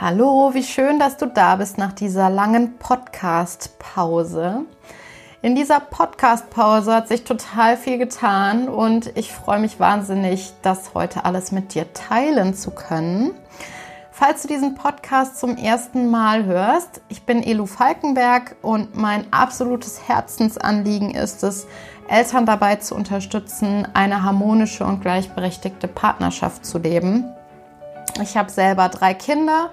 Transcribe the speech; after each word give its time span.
Hallo, 0.00 0.54
wie 0.54 0.62
schön, 0.62 1.00
dass 1.00 1.16
du 1.16 1.26
da 1.26 1.56
bist 1.56 1.76
nach 1.76 1.92
dieser 1.92 2.30
langen 2.30 2.78
Podcast-Pause. 2.78 4.60
In 5.42 5.56
dieser 5.56 5.80
Podcast-Pause 5.80 6.94
hat 6.94 7.08
sich 7.08 7.24
total 7.24 7.76
viel 7.76 7.98
getan 7.98 8.68
und 8.68 9.10
ich 9.16 9.32
freue 9.32 9.58
mich 9.58 9.80
wahnsinnig, 9.80 10.52
das 10.62 10.94
heute 10.94 11.24
alles 11.24 11.50
mit 11.50 11.74
dir 11.74 11.92
teilen 11.94 12.54
zu 12.54 12.70
können. 12.70 13.32
Falls 14.12 14.42
du 14.42 14.48
diesen 14.48 14.76
Podcast 14.76 15.40
zum 15.40 15.56
ersten 15.56 16.08
Mal 16.08 16.44
hörst, 16.44 17.00
ich 17.08 17.24
bin 17.24 17.42
Elu 17.42 17.66
Falkenberg 17.66 18.54
und 18.62 18.96
mein 18.96 19.24
absolutes 19.32 20.06
Herzensanliegen 20.06 21.10
ist 21.10 21.42
es, 21.42 21.66
Eltern 22.06 22.46
dabei 22.46 22.76
zu 22.76 22.94
unterstützen, 22.94 23.88
eine 23.94 24.22
harmonische 24.22 24.84
und 24.84 25.00
gleichberechtigte 25.00 25.88
Partnerschaft 25.88 26.64
zu 26.64 26.78
leben 26.78 27.24
ich 28.22 28.36
habe 28.36 28.50
selber 28.50 28.88
drei 28.88 29.14
Kinder. 29.14 29.70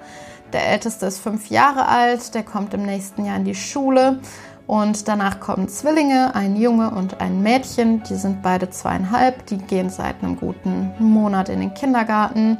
Der 0.53 0.67
älteste 0.67 1.05
ist 1.05 1.19
fünf 1.19 1.49
Jahre 1.49 1.87
alt, 1.87 2.33
der 2.33 2.43
kommt 2.43 2.73
im 2.73 2.83
nächsten 2.83 3.25
Jahr 3.25 3.37
in 3.37 3.45
die 3.45 3.55
Schule. 3.55 4.19
Und 4.67 5.07
danach 5.07 5.39
kommen 5.39 5.67
Zwillinge, 5.67 6.33
ein 6.33 6.55
Junge 6.55 6.89
und 6.89 7.21
ein 7.21 7.43
Mädchen. 7.43 8.01
Die 8.03 8.15
sind 8.15 8.41
beide 8.41 8.69
zweieinhalb. 8.69 9.45
Die 9.47 9.57
gehen 9.57 9.89
seit 9.89 10.23
einem 10.23 10.37
guten 10.37 10.91
Monat 10.97 11.49
in 11.49 11.59
den 11.59 11.73
Kindergarten. 11.73 12.57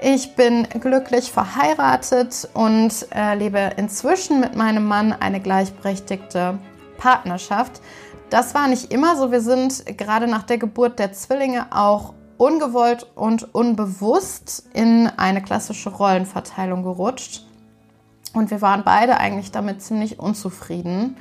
Ich 0.00 0.34
bin 0.34 0.66
glücklich 0.80 1.30
verheiratet 1.30 2.48
und 2.54 3.06
äh, 3.14 3.34
lebe 3.34 3.70
inzwischen 3.76 4.40
mit 4.40 4.56
meinem 4.56 4.86
Mann 4.86 5.12
eine 5.12 5.40
gleichberechtigte 5.40 6.58
Partnerschaft. 6.96 7.80
Das 8.30 8.54
war 8.54 8.66
nicht 8.66 8.92
immer 8.92 9.16
so. 9.16 9.30
Wir 9.30 9.42
sind 9.42 9.84
gerade 9.98 10.26
nach 10.26 10.44
der 10.44 10.58
Geburt 10.58 10.98
der 10.98 11.12
Zwillinge 11.12 11.66
auch 11.70 12.14
ungewollt 12.40 13.06
und 13.16 13.54
unbewusst 13.54 14.64
in 14.72 15.08
eine 15.08 15.42
klassische 15.42 15.90
Rollenverteilung 15.90 16.82
gerutscht. 16.82 17.44
Und 18.32 18.50
wir 18.50 18.62
waren 18.62 18.82
beide 18.82 19.18
eigentlich 19.18 19.50
damit 19.50 19.82
ziemlich 19.82 20.18
unzufrieden. 20.18 21.18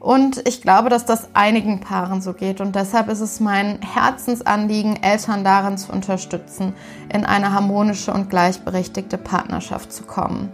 Und 0.00 0.48
ich 0.48 0.60
glaube, 0.60 0.88
dass 0.88 1.04
das 1.04 1.28
einigen 1.34 1.78
Paaren 1.78 2.20
so 2.20 2.32
geht. 2.32 2.60
Und 2.60 2.74
deshalb 2.74 3.08
ist 3.10 3.20
es 3.20 3.38
mein 3.38 3.80
Herzensanliegen, 3.80 5.00
Eltern 5.00 5.44
darin 5.44 5.78
zu 5.78 5.92
unterstützen, 5.92 6.74
in 7.12 7.24
eine 7.24 7.52
harmonische 7.52 8.12
und 8.12 8.28
gleichberechtigte 8.28 9.18
Partnerschaft 9.18 9.92
zu 9.92 10.02
kommen. 10.02 10.50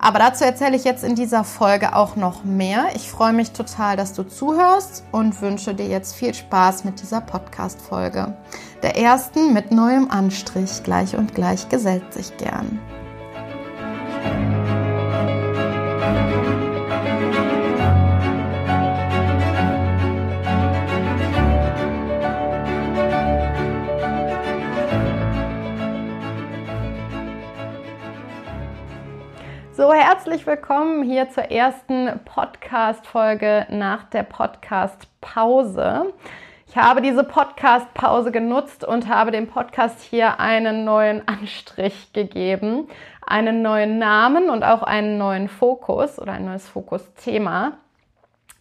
Aber 0.00 0.18
dazu 0.18 0.44
erzähle 0.44 0.76
ich 0.76 0.84
jetzt 0.84 1.04
in 1.04 1.14
dieser 1.14 1.44
Folge 1.44 1.94
auch 1.94 2.16
noch 2.16 2.42
mehr. 2.42 2.86
Ich 2.94 3.10
freue 3.10 3.34
mich 3.34 3.52
total, 3.52 3.98
dass 3.98 4.14
du 4.14 4.22
zuhörst 4.22 5.04
und 5.12 5.40
wünsche 5.42 5.74
dir 5.74 5.86
jetzt 5.86 6.14
viel 6.14 6.32
Spaß 6.32 6.84
mit 6.84 7.02
dieser 7.02 7.20
Podcast-Folge. 7.20 8.34
Der 8.82 8.96
ersten 8.96 9.52
mit 9.52 9.72
neuem 9.72 10.10
Anstrich, 10.10 10.82
gleich 10.82 11.16
und 11.16 11.34
gleich 11.34 11.68
gesellt 11.68 12.14
sich 12.14 12.34
gern. 12.38 12.78
So, 29.80 29.94
herzlich 29.94 30.46
willkommen 30.46 31.02
hier 31.02 31.30
zur 31.30 31.44
ersten 31.44 32.10
Podcast-Folge 32.26 33.66
nach 33.70 34.04
der 34.10 34.24
Podcast-Pause. 34.24 36.12
Ich 36.68 36.76
habe 36.76 37.00
diese 37.00 37.24
Podcast-Pause 37.24 38.30
genutzt 38.30 38.84
und 38.84 39.08
habe 39.08 39.30
dem 39.30 39.46
Podcast 39.46 40.02
hier 40.02 40.38
einen 40.38 40.84
neuen 40.84 41.26
Anstrich 41.26 42.12
gegeben, 42.12 42.88
einen 43.26 43.62
neuen 43.62 43.96
Namen 43.96 44.50
und 44.50 44.64
auch 44.64 44.82
einen 44.82 45.16
neuen 45.16 45.48
Fokus 45.48 46.18
oder 46.18 46.32
ein 46.32 46.44
neues 46.44 46.68
Fokusthema. 46.68 47.78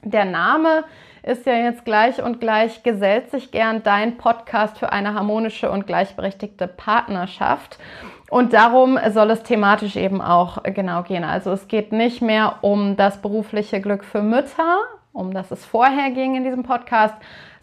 Der 0.01 0.23
Name 0.23 0.85
ist 1.23 1.45
ja 1.45 1.53
jetzt 1.53 1.85
gleich 1.85 2.21
und 2.21 2.39
gleich 2.39 2.83
gesellt 2.83 3.31
sich 3.31 3.51
gern 3.51 3.83
dein 3.83 4.17
Podcast 4.17 4.77
für 4.77 4.91
eine 4.91 5.13
harmonische 5.13 5.69
und 5.69 5.87
gleichberechtigte 5.87 6.67
Partnerschaft. 6.67 7.77
Und 8.29 8.53
darum 8.53 8.99
soll 9.09 9.31
es 9.31 9.43
thematisch 9.43 9.95
eben 9.95 10.21
auch 10.21 10.63
genau 10.63 11.03
gehen. 11.03 11.23
Also 11.23 11.51
es 11.51 11.67
geht 11.67 11.91
nicht 11.91 12.21
mehr 12.21 12.57
um 12.61 12.95
das 12.95 13.21
berufliche 13.21 13.81
Glück 13.81 14.05
für 14.05 14.21
Mütter, 14.21 14.79
um 15.13 15.33
das 15.33 15.51
es 15.51 15.65
vorher 15.65 16.11
ging 16.11 16.35
in 16.35 16.43
diesem 16.43 16.63
Podcast, 16.63 17.15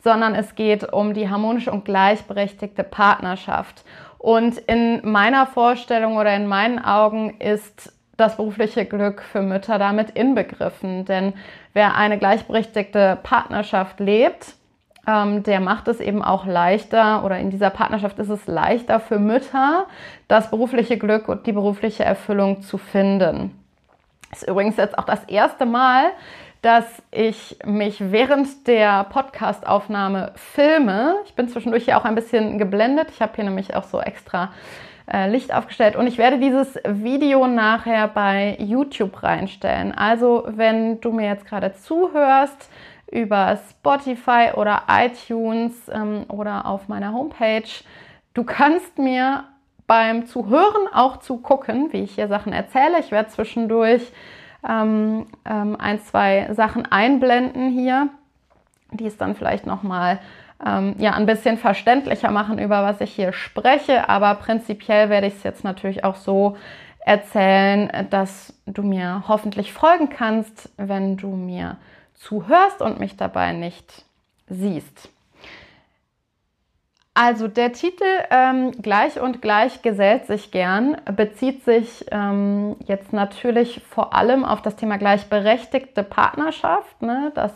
sondern 0.02 0.34
es 0.34 0.54
geht 0.54 0.92
um 0.92 1.14
die 1.14 1.30
harmonische 1.30 1.70
und 1.70 1.84
gleichberechtigte 1.84 2.84
Partnerschaft. 2.84 3.84
Und 4.18 4.58
in 4.58 5.08
meiner 5.08 5.46
Vorstellung 5.46 6.16
oder 6.16 6.34
in 6.34 6.46
meinen 6.46 6.78
Augen 6.78 7.38
ist 7.38 7.92
das 8.16 8.36
berufliche 8.36 8.84
Glück 8.84 9.22
für 9.22 9.42
Mütter 9.42 9.78
damit 9.78 10.10
inbegriffen. 10.10 11.04
Denn 11.04 11.34
wer 11.72 11.96
eine 11.96 12.18
gleichberechtigte 12.18 13.18
Partnerschaft 13.22 14.00
lebt, 14.00 14.54
ähm, 15.06 15.42
der 15.42 15.60
macht 15.60 15.88
es 15.88 16.00
eben 16.00 16.22
auch 16.22 16.46
leichter 16.46 17.24
oder 17.24 17.38
in 17.38 17.50
dieser 17.50 17.70
Partnerschaft 17.70 18.18
ist 18.18 18.30
es 18.30 18.46
leichter 18.46 19.00
für 19.00 19.18
Mütter, 19.18 19.86
das 20.28 20.50
berufliche 20.50 20.98
Glück 20.98 21.28
und 21.28 21.46
die 21.46 21.52
berufliche 21.52 22.04
Erfüllung 22.04 22.62
zu 22.62 22.78
finden. 22.78 23.62
Ist 24.32 24.48
übrigens 24.48 24.76
jetzt 24.76 24.98
auch 24.98 25.04
das 25.04 25.22
erste 25.24 25.66
Mal, 25.66 26.10
dass 26.62 26.84
ich 27.12 27.58
mich 27.64 28.10
während 28.10 28.66
der 28.66 29.04
Podcastaufnahme 29.04 30.32
filme. 30.34 31.14
Ich 31.24 31.34
bin 31.34 31.48
zwischendurch 31.48 31.84
hier 31.84 31.96
auch 31.96 32.04
ein 32.04 32.16
bisschen 32.16 32.58
geblendet. 32.58 33.08
Ich 33.10 33.22
habe 33.22 33.32
hier 33.36 33.44
nämlich 33.44 33.76
auch 33.76 33.84
so 33.84 34.00
extra 34.00 34.50
äh, 35.10 35.28
Licht 35.28 35.52
aufgestellt 35.54 35.96
und 35.96 36.06
ich 36.06 36.18
werde 36.18 36.38
dieses 36.38 36.78
Video 36.84 37.46
nachher 37.46 38.08
bei 38.08 38.56
YouTube 38.58 39.22
reinstellen. 39.22 39.92
Also 39.92 40.44
wenn 40.48 41.00
du 41.00 41.12
mir 41.12 41.26
jetzt 41.26 41.46
gerade 41.46 41.72
zuhörst, 41.74 42.70
über 43.10 43.58
Spotify 43.70 44.50
oder 44.54 44.82
iTunes 44.88 45.88
ähm, 45.88 46.24
oder 46.28 46.66
auf 46.66 46.88
meiner 46.88 47.12
Homepage. 47.12 47.68
Du 48.34 48.44
kannst 48.44 48.98
mir 48.98 49.44
beim 49.86 50.26
Zuhören 50.26 50.88
auch 50.92 51.18
zugucken, 51.18 51.92
wie 51.92 52.02
ich 52.02 52.16
hier 52.16 52.28
Sachen 52.28 52.52
erzähle. 52.52 52.98
Ich 52.98 53.12
werde 53.12 53.28
zwischendurch 53.28 54.12
ähm, 54.68 55.26
ähm, 55.44 55.76
ein, 55.78 56.00
zwei 56.00 56.52
Sachen 56.52 56.90
einblenden 56.90 57.70
hier, 57.70 58.08
die 58.90 59.06
es 59.06 59.16
dann 59.16 59.36
vielleicht 59.36 59.66
nochmal 59.66 60.18
ähm, 60.64 60.94
ja, 60.98 61.12
ein 61.12 61.26
bisschen 61.26 61.58
verständlicher 61.58 62.30
machen, 62.30 62.58
über 62.58 62.82
was 62.82 63.00
ich 63.00 63.12
hier 63.14 63.32
spreche. 63.32 64.08
Aber 64.08 64.34
prinzipiell 64.34 65.10
werde 65.10 65.26
ich 65.26 65.34
es 65.34 65.42
jetzt 65.42 65.64
natürlich 65.64 66.04
auch 66.04 66.16
so 66.16 66.56
erzählen, 67.00 68.08
dass 68.10 68.54
du 68.66 68.82
mir 68.82 69.24
hoffentlich 69.28 69.72
folgen 69.72 70.08
kannst, 70.10 70.70
wenn 70.76 71.16
du 71.16 71.28
mir 71.28 71.76
zuhörst 72.14 72.82
und 72.82 72.98
mich 72.98 73.16
dabei 73.16 73.52
nicht 73.52 74.04
siehst. 74.48 75.10
Also 77.18 77.48
der 77.48 77.72
Titel 77.72 78.04
ähm, 78.30 78.72
Gleich 78.72 79.18
und 79.18 79.40
Gleich 79.40 79.80
gesellt 79.80 80.26
sich 80.26 80.50
gern 80.50 80.98
bezieht 81.16 81.64
sich 81.64 82.04
ähm, 82.10 82.76
jetzt 82.84 83.14
natürlich 83.14 83.80
vor 83.88 84.12
allem 84.12 84.44
auf 84.44 84.60
das 84.60 84.76
Thema 84.76 84.98
gleichberechtigte 84.98 86.02
Partnerschaft, 86.02 87.00
ne? 87.00 87.32
dass 87.34 87.52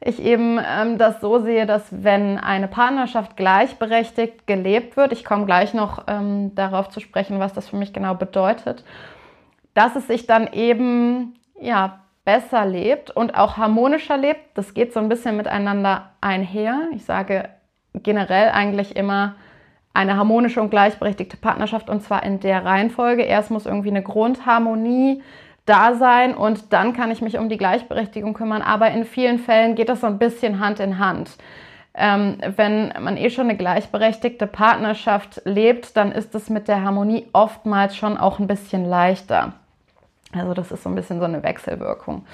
ich 0.00 0.20
eben 0.22 0.58
ähm, 0.58 0.96
das 0.96 1.20
so 1.20 1.38
sehe, 1.40 1.66
dass 1.66 1.84
wenn 1.90 2.38
eine 2.38 2.68
Partnerschaft 2.68 3.36
gleichberechtigt 3.36 4.46
gelebt 4.46 4.96
wird, 4.96 5.12
ich 5.12 5.24
komme 5.24 5.44
gleich 5.44 5.74
noch 5.74 6.04
ähm, 6.06 6.54
darauf 6.54 6.88
zu 6.88 7.00
sprechen, 7.00 7.38
was 7.38 7.52
das 7.52 7.68
für 7.68 7.76
mich 7.76 7.92
genau 7.92 8.14
bedeutet, 8.14 8.84
dass 9.74 9.96
es 9.96 10.06
sich 10.06 10.26
dann 10.26 10.52
eben 10.52 11.34
ja 11.60 12.00
besser 12.24 12.64
lebt 12.64 13.10
und 13.10 13.34
auch 13.34 13.56
harmonischer 13.56 14.16
lebt. 14.16 14.40
Das 14.54 14.72
geht 14.72 14.92
so 14.92 15.00
ein 15.00 15.08
bisschen 15.08 15.36
miteinander 15.36 16.10
einher. 16.20 16.88
Ich 16.94 17.04
sage 17.04 17.48
generell 17.94 18.50
eigentlich 18.50 18.96
immer 18.96 19.34
eine 19.92 20.16
harmonische 20.16 20.60
und 20.62 20.70
gleichberechtigte 20.70 21.36
Partnerschaft 21.36 21.90
und 21.90 22.02
zwar 22.02 22.22
in 22.22 22.40
der 22.40 22.64
Reihenfolge. 22.64 23.22
Erst 23.22 23.50
muss 23.50 23.66
irgendwie 23.66 23.90
eine 23.90 24.02
Grundharmonie 24.02 25.22
da 25.66 25.94
sein 25.94 26.34
und 26.34 26.72
dann 26.72 26.92
kann 26.92 27.10
ich 27.10 27.22
mich 27.22 27.38
um 27.38 27.48
die 27.48 27.56
Gleichberechtigung 27.56 28.34
kümmern. 28.34 28.62
Aber 28.62 28.90
in 28.90 29.04
vielen 29.04 29.38
Fällen 29.38 29.74
geht 29.74 29.88
das 29.88 30.00
so 30.00 30.06
ein 30.06 30.18
bisschen 30.18 30.60
Hand 30.60 30.80
in 30.80 30.98
Hand. 30.98 31.36
Ähm, 31.92 32.38
wenn 32.56 32.92
man 33.00 33.16
eh 33.16 33.30
schon 33.30 33.48
eine 33.48 33.56
gleichberechtigte 33.56 34.46
Partnerschaft 34.46 35.42
lebt, 35.44 35.96
dann 35.96 36.12
ist 36.12 36.34
es 36.34 36.48
mit 36.48 36.68
der 36.68 36.82
Harmonie 36.82 37.26
oftmals 37.32 37.96
schon 37.96 38.16
auch 38.16 38.38
ein 38.38 38.46
bisschen 38.46 38.84
leichter. 38.84 39.54
Also 40.32 40.54
das 40.54 40.70
ist 40.70 40.84
so 40.84 40.88
ein 40.88 40.94
bisschen 40.94 41.18
so 41.18 41.24
eine 41.24 41.42
Wechselwirkung. 41.42 42.24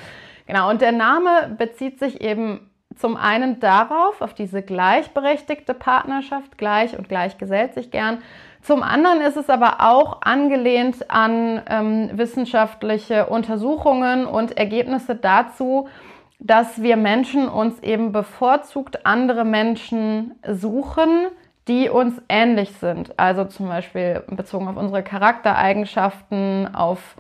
Genau, 0.47 0.71
und 0.71 0.83
der 0.83 0.93
Name 0.93 1.55
bezieht 1.57 1.99
sich 1.99 2.21
eben 2.21 2.71
zum 2.95 3.17
einen 3.17 3.61
darauf, 3.61 4.21
auf 4.21 4.35
diese 4.35 4.63
gleichberechtigte 4.63 5.75
Partnerschaft, 5.75 6.57
gleich 6.57 6.97
und 6.97 7.09
gleich 7.09 7.39
gesellt 7.39 7.75
sich 7.75 7.91
gern. 7.91 8.19
Zum 8.67 8.83
anderen 8.83 9.21
ist 9.21 9.37
es 9.37 9.49
aber 9.49 9.77
auch 9.79 10.23
angelehnt 10.23 11.09
an 11.09 11.63
ähm, 11.69 12.11
wissenschaftliche 12.15 13.27
Untersuchungen 13.27 14.27
und 14.27 14.59
Ergebnisse 14.59 15.15
dazu, 15.15 15.87
dass 16.41 16.83
wir 16.83 16.97
Menschen 16.97 17.49
uns 17.49 17.79
eben 17.79 18.11
bevorzugt 18.11 19.07
andere 19.07 19.45
Menschen 19.45 20.35
suchen, 20.51 21.29
die 21.69 21.89
uns 21.89 22.21
ähnlich 22.29 22.73
sind. 22.73 23.17
Also 23.21 23.45
zum 23.45 23.69
Beispiel 23.69 24.25
bezogen 24.31 24.67
auf 24.67 24.77
unsere 24.77 25.05
Charaktereigenschaften, 25.05 26.75
auf 26.75 27.15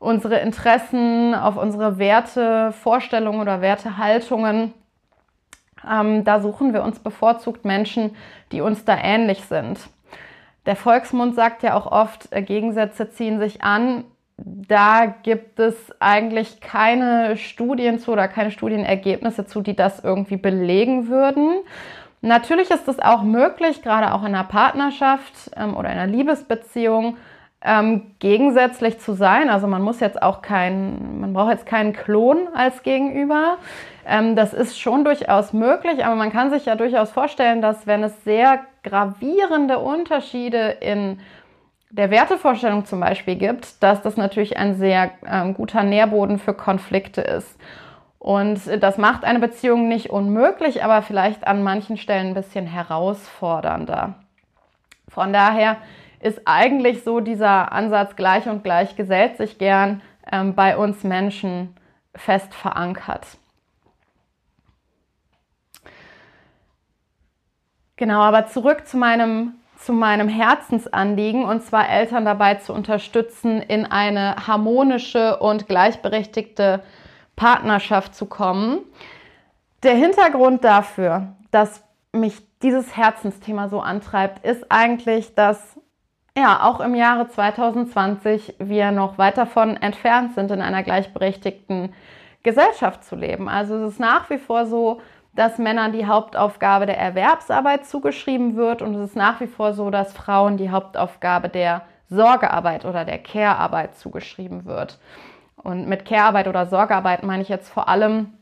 unsere 0.00 0.40
Interessen, 0.40 1.36
auf 1.36 1.56
unsere 1.56 1.98
Werte, 1.98 2.72
Vorstellungen 2.72 3.38
oder 3.38 3.60
Wertehaltungen. 3.60 4.74
Ähm, 5.88 6.24
da 6.24 6.40
suchen 6.40 6.74
wir 6.74 6.82
uns 6.82 6.98
bevorzugt 6.98 7.64
Menschen, 7.64 8.16
die 8.50 8.60
uns 8.60 8.84
da 8.84 8.98
ähnlich 9.00 9.44
sind. 9.44 9.88
Der 10.66 10.76
Volksmund 10.76 11.34
sagt 11.34 11.62
ja 11.62 11.74
auch 11.74 11.90
oft, 11.90 12.28
äh, 12.32 12.42
Gegensätze 12.42 13.10
ziehen 13.10 13.38
sich 13.40 13.62
an. 13.62 14.04
Da 14.36 15.06
gibt 15.22 15.58
es 15.58 15.74
eigentlich 16.00 16.60
keine 16.60 17.36
Studien 17.36 17.98
zu 17.98 18.12
oder 18.12 18.28
keine 18.28 18.50
Studienergebnisse 18.50 19.46
zu, 19.46 19.60
die 19.60 19.76
das 19.76 20.00
irgendwie 20.02 20.36
belegen 20.36 21.08
würden. 21.08 21.60
Natürlich 22.22 22.70
ist 22.70 22.88
es 22.88 22.98
auch 23.00 23.22
möglich, 23.22 23.82
gerade 23.82 24.14
auch 24.14 24.20
in 24.20 24.34
einer 24.34 24.44
Partnerschaft 24.44 25.50
ähm, 25.56 25.76
oder 25.76 25.90
in 25.90 25.98
einer 25.98 26.12
Liebesbeziehung, 26.12 27.16
ähm, 27.62 28.12
gegensätzlich 28.18 29.00
zu 29.00 29.12
sein. 29.12 29.50
Also 29.50 29.66
man 29.66 29.82
muss 29.82 30.00
jetzt 30.00 30.22
auch 30.22 30.40
kein, 30.40 31.20
man 31.20 31.32
braucht 31.32 31.50
jetzt 31.50 31.66
keinen 31.66 31.92
Klon 31.92 32.48
als 32.54 32.82
Gegenüber. 32.82 33.58
Ähm, 34.06 34.34
das 34.34 34.54
ist 34.54 34.80
schon 34.80 35.04
durchaus 35.04 35.52
möglich, 35.52 36.04
aber 36.04 36.14
man 36.14 36.32
kann 36.32 36.50
sich 36.50 36.66
ja 36.66 36.74
durchaus 36.74 37.10
vorstellen, 37.10 37.60
dass 37.60 37.86
wenn 37.86 38.02
es 38.02 38.24
sehr 38.24 38.60
gravierende 38.82 39.78
Unterschiede 39.78 40.76
in 40.80 41.20
der 41.90 42.10
Wertevorstellung 42.10 42.84
zum 42.84 43.00
Beispiel 43.00 43.36
gibt, 43.36 43.82
dass 43.82 44.00
das 44.02 44.16
natürlich 44.16 44.56
ein 44.56 44.74
sehr 44.74 45.10
ähm, 45.26 45.54
guter 45.54 45.82
Nährboden 45.82 46.38
für 46.38 46.54
Konflikte 46.54 47.20
ist. 47.20 47.58
Und 48.18 48.60
das 48.80 48.98
macht 48.98 49.24
eine 49.24 49.40
Beziehung 49.40 49.88
nicht 49.88 50.10
unmöglich, 50.10 50.84
aber 50.84 51.02
vielleicht 51.02 51.46
an 51.46 51.62
manchen 51.62 51.96
Stellen 51.96 52.28
ein 52.28 52.34
bisschen 52.34 52.66
herausfordernder. 52.66 54.14
Von 55.08 55.32
daher 55.32 55.78
ist 56.20 56.42
eigentlich 56.44 57.02
so 57.02 57.20
dieser 57.20 57.72
Ansatz 57.72 58.14
gleich 58.16 58.46
und 58.46 58.62
gleich 58.62 58.94
gesellt 58.94 59.38
sich 59.38 59.58
gern 59.58 60.02
ähm, 60.30 60.54
bei 60.54 60.76
uns 60.76 61.02
Menschen 61.02 61.74
fest 62.14 62.54
verankert. 62.54 63.26
Genau, 68.00 68.22
aber 68.22 68.46
zurück 68.46 68.86
zu 68.86 68.96
meinem, 68.96 69.56
zu 69.76 69.92
meinem 69.92 70.26
Herzensanliegen 70.26 71.44
und 71.44 71.62
zwar 71.62 71.86
Eltern 71.86 72.24
dabei 72.24 72.54
zu 72.54 72.72
unterstützen, 72.72 73.60
in 73.60 73.84
eine 73.84 74.46
harmonische 74.46 75.38
und 75.38 75.68
gleichberechtigte 75.68 76.82
Partnerschaft 77.36 78.14
zu 78.14 78.24
kommen. 78.24 78.78
Der 79.82 79.96
Hintergrund 79.96 80.64
dafür, 80.64 81.34
dass 81.50 81.82
mich 82.10 82.40
dieses 82.62 82.96
Herzensthema 82.96 83.68
so 83.68 83.80
antreibt, 83.80 84.46
ist 84.46 84.72
eigentlich, 84.72 85.34
dass 85.34 85.78
ja, 86.34 86.62
auch 86.62 86.80
im 86.80 86.94
Jahre 86.94 87.28
2020 87.28 88.54
wir 88.58 88.92
noch 88.92 89.18
weit 89.18 89.36
davon 89.36 89.76
entfernt 89.76 90.34
sind, 90.34 90.50
in 90.50 90.62
einer 90.62 90.82
gleichberechtigten 90.82 91.92
Gesellschaft 92.42 93.04
zu 93.04 93.14
leben. 93.14 93.50
Also 93.50 93.74
es 93.76 93.92
ist 93.92 94.00
nach 94.00 94.30
wie 94.30 94.38
vor 94.38 94.64
so, 94.64 95.02
dass 95.40 95.56
Männern 95.56 95.92
die 95.92 96.04
Hauptaufgabe 96.04 96.84
der 96.84 96.98
Erwerbsarbeit 96.98 97.86
zugeschrieben 97.86 98.56
wird 98.56 98.82
und 98.82 98.94
es 98.94 99.08
ist 99.08 99.16
nach 99.16 99.40
wie 99.40 99.46
vor 99.46 99.72
so, 99.72 99.88
dass 99.88 100.12
Frauen 100.12 100.58
die 100.58 100.68
Hauptaufgabe 100.68 101.48
der 101.48 101.80
Sorgearbeit 102.10 102.84
oder 102.84 103.06
der 103.06 103.16
Care-Arbeit 103.16 103.96
zugeschrieben 103.96 104.66
wird. 104.66 104.98
Und 105.56 105.88
mit 105.88 106.04
Care-Arbeit 106.04 106.46
oder 106.46 106.66
Sorgearbeit 106.66 107.22
meine 107.22 107.42
ich 107.42 107.48
jetzt 107.48 107.70
vor 107.70 107.88
allem 107.88 108.34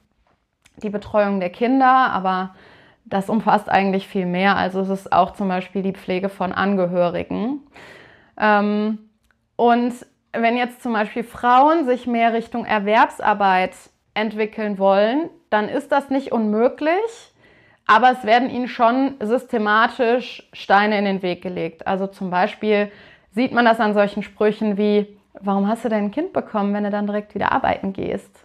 die 0.83 0.91
Betreuung 0.91 1.39
der 1.39 1.51
Kinder, 1.51 2.11
aber 2.11 2.57
das 3.05 3.31
umfasst 3.31 3.69
eigentlich 3.69 4.09
viel 4.09 4.27
mehr. 4.27 4.57
Also 4.57 4.81
es 4.81 4.89
ist 4.89 5.13
auch 5.13 5.35
zum 5.35 5.47
Beispiel 5.47 5.83
die 5.83 5.93
Pflege 5.93 6.29
von 6.29 6.51
Angehörigen. 6.51 7.61
Ähm, 8.37 8.99
und 9.55 9.95
wenn 10.33 10.57
jetzt 10.57 10.83
zum 10.83 10.95
Beispiel 10.95 11.23
Frauen 11.23 11.87
sich 11.87 12.09
mehr 12.09 12.33
Richtung 12.33 12.65
Erwerbsarbeit 12.65 13.77
entwickeln 14.15 14.79
wollen, 14.81 15.31
dann 15.51 15.69
ist 15.69 15.93
das 15.93 16.11
nicht 16.11 16.33
unmöglich, 16.33 17.33
aber 17.87 18.11
es 18.11 18.25
werden 18.25 18.51
ihnen 18.51 18.69
schon 18.69 19.15
systematisch 19.21 20.49
Steine 20.53 20.99
in 20.99 21.05
den 21.05 21.23
Weg 21.23 21.43
gelegt. 21.43 21.87
Also 21.87 22.07
zum 22.07 22.31
Beispiel 22.31 22.93
sieht 23.33 23.53
man 23.53 23.65
das 23.65 23.81
an 23.81 23.95
solchen 23.95 24.23
Sprüchen 24.23 24.77
wie, 24.77 25.19
warum 25.41 25.69
hast 25.69 25.85
du 25.85 25.89
denn 25.89 26.05
ein 26.05 26.11
Kind 26.11 26.33
bekommen, 26.33 26.75
wenn 26.75 26.85
du 26.85 26.91
dann 26.91 27.07
direkt 27.07 27.35
wieder 27.35 27.53
arbeiten 27.53 27.93
gehst? 27.93 28.45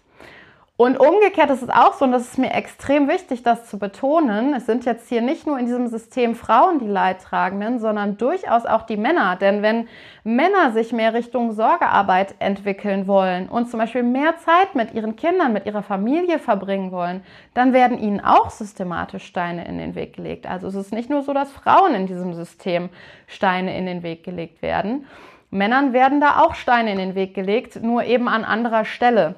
Und 0.83 0.99
umgekehrt 0.99 1.49
ist 1.49 1.61
es 1.61 1.69
auch 1.69 1.93
so, 1.93 2.03
und 2.03 2.11
das 2.11 2.23
ist 2.23 2.37
mir 2.37 2.51
extrem 2.51 3.07
wichtig, 3.07 3.41
das 3.41 3.69
zu 3.69 3.79
betonen, 3.79 4.53
es 4.53 4.65
sind 4.65 4.83
jetzt 4.83 5.07
hier 5.07 5.21
nicht 5.21 5.47
nur 5.47 5.57
in 5.57 5.65
diesem 5.65 5.87
System 5.87 6.35
Frauen 6.35 6.79
die 6.79 6.87
Leidtragenden, 6.87 7.79
sondern 7.79 8.17
durchaus 8.17 8.65
auch 8.65 8.81
die 8.81 8.97
Männer. 8.97 9.37
Denn 9.37 9.61
wenn 9.61 9.87
Männer 10.25 10.73
sich 10.73 10.91
mehr 10.91 11.13
Richtung 11.13 11.53
Sorgearbeit 11.53 12.35
entwickeln 12.39 13.07
wollen 13.07 13.47
und 13.47 13.69
zum 13.69 13.79
Beispiel 13.79 14.03
mehr 14.03 14.35
Zeit 14.39 14.75
mit 14.75 14.93
ihren 14.93 15.15
Kindern, 15.15 15.53
mit 15.53 15.65
ihrer 15.65 15.83
Familie 15.83 16.37
verbringen 16.37 16.91
wollen, 16.91 17.23
dann 17.53 17.71
werden 17.71 17.97
ihnen 17.97 18.19
auch 18.19 18.49
systematisch 18.49 19.23
Steine 19.23 19.65
in 19.65 19.77
den 19.77 19.95
Weg 19.95 20.17
gelegt. 20.17 20.47
Also 20.47 20.67
es 20.67 20.75
ist 20.75 20.91
nicht 20.91 21.09
nur 21.09 21.21
so, 21.21 21.31
dass 21.33 21.49
Frauen 21.49 21.95
in 21.95 22.07
diesem 22.07 22.33
System 22.33 22.89
Steine 23.27 23.77
in 23.77 23.85
den 23.85 24.03
Weg 24.03 24.25
gelegt 24.25 24.61
werden. 24.61 25.07
Männern 25.49 25.93
werden 25.93 26.19
da 26.19 26.41
auch 26.41 26.55
Steine 26.55 26.91
in 26.91 26.97
den 26.97 27.15
Weg 27.15 27.33
gelegt, 27.33 27.81
nur 27.81 28.03
eben 28.03 28.27
an 28.27 28.43
anderer 28.43 28.83
Stelle. 28.83 29.35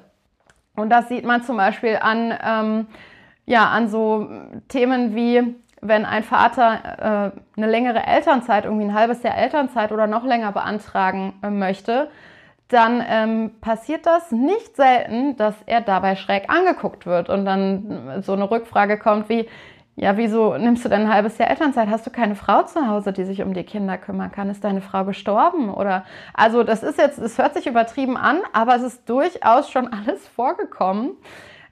Und 0.76 0.90
das 0.90 1.08
sieht 1.08 1.24
man 1.24 1.42
zum 1.42 1.56
Beispiel 1.56 1.98
an, 2.00 2.34
ähm, 2.44 2.86
ja, 3.46 3.68
an 3.68 3.88
so 3.88 4.28
Themen 4.68 5.14
wie, 5.14 5.56
wenn 5.80 6.04
ein 6.04 6.22
Vater 6.22 7.32
äh, 7.34 7.60
eine 7.60 7.70
längere 7.70 8.06
Elternzeit, 8.06 8.64
irgendwie 8.64 8.84
ein 8.84 8.94
halbes 8.94 9.22
Jahr 9.22 9.36
Elternzeit 9.36 9.92
oder 9.92 10.06
noch 10.06 10.24
länger 10.24 10.52
beantragen 10.52 11.34
äh, 11.42 11.50
möchte, 11.50 12.10
dann 12.68 13.04
ähm, 13.08 13.52
passiert 13.60 14.06
das 14.06 14.32
nicht 14.32 14.74
selten, 14.74 15.36
dass 15.36 15.54
er 15.66 15.80
dabei 15.80 16.16
schräg 16.16 16.50
angeguckt 16.50 17.06
wird 17.06 17.28
und 17.28 17.44
dann 17.44 18.22
so 18.22 18.32
eine 18.32 18.50
Rückfrage 18.50 18.98
kommt 18.98 19.28
wie, 19.28 19.48
ja, 19.98 20.18
wieso 20.18 20.58
nimmst 20.58 20.84
du 20.84 20.90
denn 20.90 21.02
ein 21.02 21.12
halbes 21.12 21.38
Jahr 21.38 21.48
Elternzeit? 21.48 21.88
Hast 21.88 22.06
du 22.06 22.10
keine 22.10 22.34
Frau 22.34 22.62
zu 22.64 22.86
Hause, 22.86 23.14
die 23.14 23.24
sich 23.24 23.40
um 23.40 23.54
die 23.54 23.64
Kinder 23.64 23.96
kümmern 23.96 24.30
kann? 24.30 24.50
Ist 24.50 24.62
deine 24.62 24.82
Frau 24.82 25.06
gestorben? 25.06 25.72
Oder 25.72 26.04
also 26.34 26.64
das 26.64 26.82
ist 26.82 26.98
jetzt, 26.98 27.18
es 27.18 27.38
hört 27.38 27.54
sich 27.54 27.66
übertrieben 27.66 28.18
an, 28.18 28.40
aber 28.52 28.76
es 28.76 28.82
ist 28.82 29.08
durchaus 29.08 29.70
schon 29.70 29.90
alles 29.92 30.28
vorgekommen, 30.28 31.12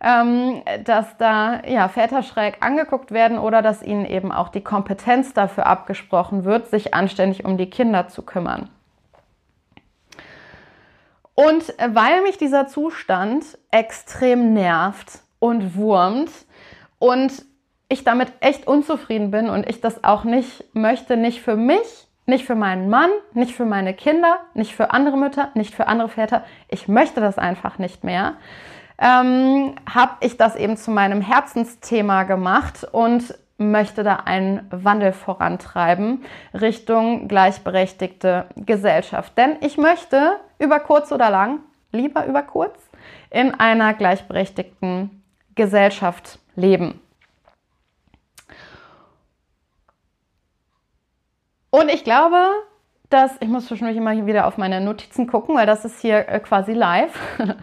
ähm, 0.01 0.63
dass 0.85 1.19
da 1.19 1.61
ja 1.67 1.89
Väter 1.89 2.23
schräg 2.23 2.65
angeguckt 2.65 3.11
werden 3.11 3.39
oder 3.39 3.61
dass 3.61 3.83
ihnen 3.83 4.07
eben 4.07 4.33
auch 4.33 4.49
die 4.49 4.63
Kompetenz 4.63 5.35
dafür 5.35 5.67
abgesprochen 5.67 6.47
wird, 6.47 6.69
sich 6.69 6.95
anständig 6.95 7.45
um 7.45 7.59
die 7.59 7.69
Kinder 7.69 8.09
zu 8.09 8.23
kümmern. 8.23 8.71
Und 11.35 11.75
weil 11.89 12.23
mich 12.23 12.39
dieser 12.39 12.69
Zustand 12.69 13.59
extrem 13.71 14.55
nervt 14.55 15.19
und 15.41 15.77
wurmt 15.77 16.31
und 16.99 17.45
ich 17.89 18.05
damit 18.05 18.33
echt 18.41 18.67
unzufrieden 18.67 19.31
bin 19.31 19.49
und 19.49 19.69
ich 19.69 19.81
das 19.81 20.05
auch 20.05 20.25
nicht 20.25 20.65
möchte, 20.75 21.17
nicht 21.17 21.43
für 21.43 21.57
mich, 21.57 22.09
nicht 22.27 22.47
für 22.47 22.55
meinen 22.55 22.89
Mann, 22.89 23.11
nicht 23.33 23.55
für 23.55 23.67
meine 23.67 23.95
Kinder, 23.95 24.39
nicht 24.55 24.75
für 24.75 24.91
andere 24.93 25.17
Mütter, 25.17 25.51
nicht 25.55 25.75
für 25.75 25.87
andere 25.87 26.09
Väter. 26.09 26.45
Ich 26.69 26.89
möchte 26.89 27.21
das 27.21 27.39
einfach 27.39 27.79
nicht 27.79 28.03
mehr. 28.03 28.35
Ähm, 28.99 29.75
habe 29.93 30.13
ich 30.21 30.37
das 30.37 30.57
eben 30.57 30.77
zu 30.77 30.91
meinem 30.91 31.21
Herzensthema 31.21 32.23
gemacht 32.23 32.87
und 32.91 33.35
möchte 33.59 34.03
da 34.03 34.17
einen 34.17 34.67
Wandel 34.71 35.13
vorantreiben 35.13 36.25
Richtung 36.53 37.29
gleichberechtigte 37.29 38.47
Gesellschaft. 38.57 39.37
Denn 39.37 39.57
ich 39.61 39.79
möchte 39.79 40.37
über 40.59 40.81
kurz 40.81 41.13
oder 41.13 41.31
lang, 41.31 41.61
lieber 41.93 42.27
über 42.27 42.43
kurz, 42.43 42.79
in 43.31 43.55
einer 43.55 43.95
gleichberechtigten 43.95 45.23
Gesellschaft 45.55 46.39
leben. 46.57 47.01
Und 51.75 51.89
ich 51.89 52.05
glaube, 52.05 52.37
dass, 53.11 53.33
ich 53.41 53.49
muss 53.49 53.67
zwischendurch 53.67 53.97
immer 53.97 54.27
wieder 54.27 54.47
auf 54.47 54.59
meine 54.59 54.81
Notizen 54.81 55.27
gucken, 55.27 55.57
weil 55.57 55.67
das 55.67 55.85
ist 55.85 56.01
hier 56.01 56.29
äh, 56.29 56.39
quasi 56.39 56.73
live. 56.73 57.19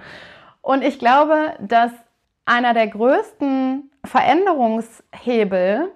Und 0.62 0.84
ich 0.84 1.00
glaube, 1.00 1.54
dass 1.62 1.94
einer 2.44 2.74
der 2.74 2.88
größten 2.88 3.90
Veränderungshebel 4.04 5.94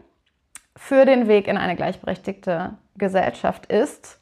für 0.77 1.03
den 1.03 1.27
Weg 1.27 1.49
in 1.49 1.57
eine 1.57 1.75
gleichberechtigte 1.75 2.75
Gesellschaft 2.95 3.65
ist, 3.65 4.21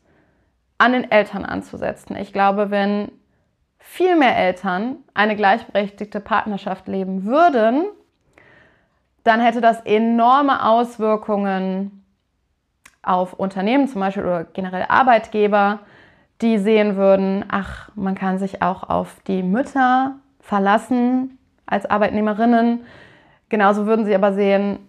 an 0.80 0.94
den 0.94 1.12
Eltern 1.12 1.46
anzusetzen. 1.46 2.16
Ich 2.16 2.34
glaube, 2.34 2.72
wenn 2.72 3.12
viel 3.78 4.16
mehr 4.16 4.36
Eltern 4.36 5.04
eine 5.14 5.36
gleichberechtigte 5.36 6.20
Partnerschaft 6.20 6.88
leben 6.88 7.26
würden, 7.26 7.86
dann 9.24 9.40
hätte 9.40 9.62
das 9.62 9.82
enorme 9.82 10.66
Auswirkungen 10.66 12.03
auf 13.04 13.34
Unternehmen 13.34 13.88
zum 13.88 14.02
Beispiel 14.02 14.24
oder 14.24 14.46
generell 14.46 14.86
Arbeitgeber, 14.88 15.80
die 16.42 16.58
sehen 16.58 16.96
würden, 16.96 17.46
ach, 17.50 17.90
man 17.96 18.16
kann 18.16 18.40
sich 18.40 18.62
auch 18.62 18.90
auf 18.90 19.16
die 19.28 19.44
Mütter 19.44 20.16
verlassen 20.40 21.38
als 21.66 21.86
Arbeitnehmerinnen. 21.86 22.86
Genauso 23.50 23.86
würden 23.86 24.06
sie 24.06 24.16
aber 24.16 24.34
sehen, 24.34 24.80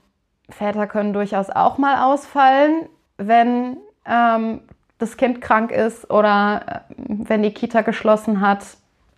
Väter 0.49 0.87
können 0.87 1.12
durchaus 1.12 1.50
auch 1.50 1.78
mal 1.78 2.04
ausfallen. 2.12 2.88
wenn 3.16 3.76
ähm, 4.06 4.61
das 4.99 5.16
Kind 5.16 5.40
krank 5.40 5.71
ist 5.71 6.11
oder 6.11 6.85
äh, 6.88 6.94
wenn 7.06 7.42
die 7.42 7.52
Kita 7.52 7.83
geschlossen 7.83 8.40
hat. 8.40 8.64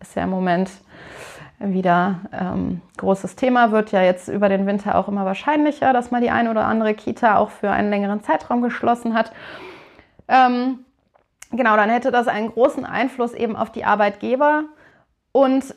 Ist 0.00 0.14
ja 0.14 0.24
im 0.24 0.30
Moment 0.30 0.70
wieder 1.58 2.20
ähm, 2.32 2.82
großes 2.98 3.36
Thema, 3.36 3.72
wird 3.72 3.92
ja 3.92 4.02
jetzt 4.02 4.28
über 4.28 4.48
den 4.48 4.66
Winter 4.66 4.96
auch 4.96 5.08
immer 5.08 5.24
wahrscheinlicher, 5.24 5.92
dass 5.92 6.10
mal 6.10 6.20
die 6.20 6.30
eine 6.30 6.50
oder 6.50 6.66
andere 6.66 6.94
Kita 6.94 7.36
auch 7.36 7.50
für 7.50 7.70
einen 7.70 7.90
längeren 7.90 8.22
Zeitraum 8.22 8.62
geschlossen 8.62 9.14
hat. 9.14 9.32
Ähm, 10.28 10.80
genau, 11.50 11.76
dann 11.76 11.90
hätte 11.90 12.10
das 12.10 12.28
einen 12.28 12.50
großen 12.50 12.84
Einfluss 12.84 13.32
eben 13.32 13.56
auf 13.56 13.70
die 13.70 13.84
Arbeitgeber 13.84 14.64
und 15.32 15.74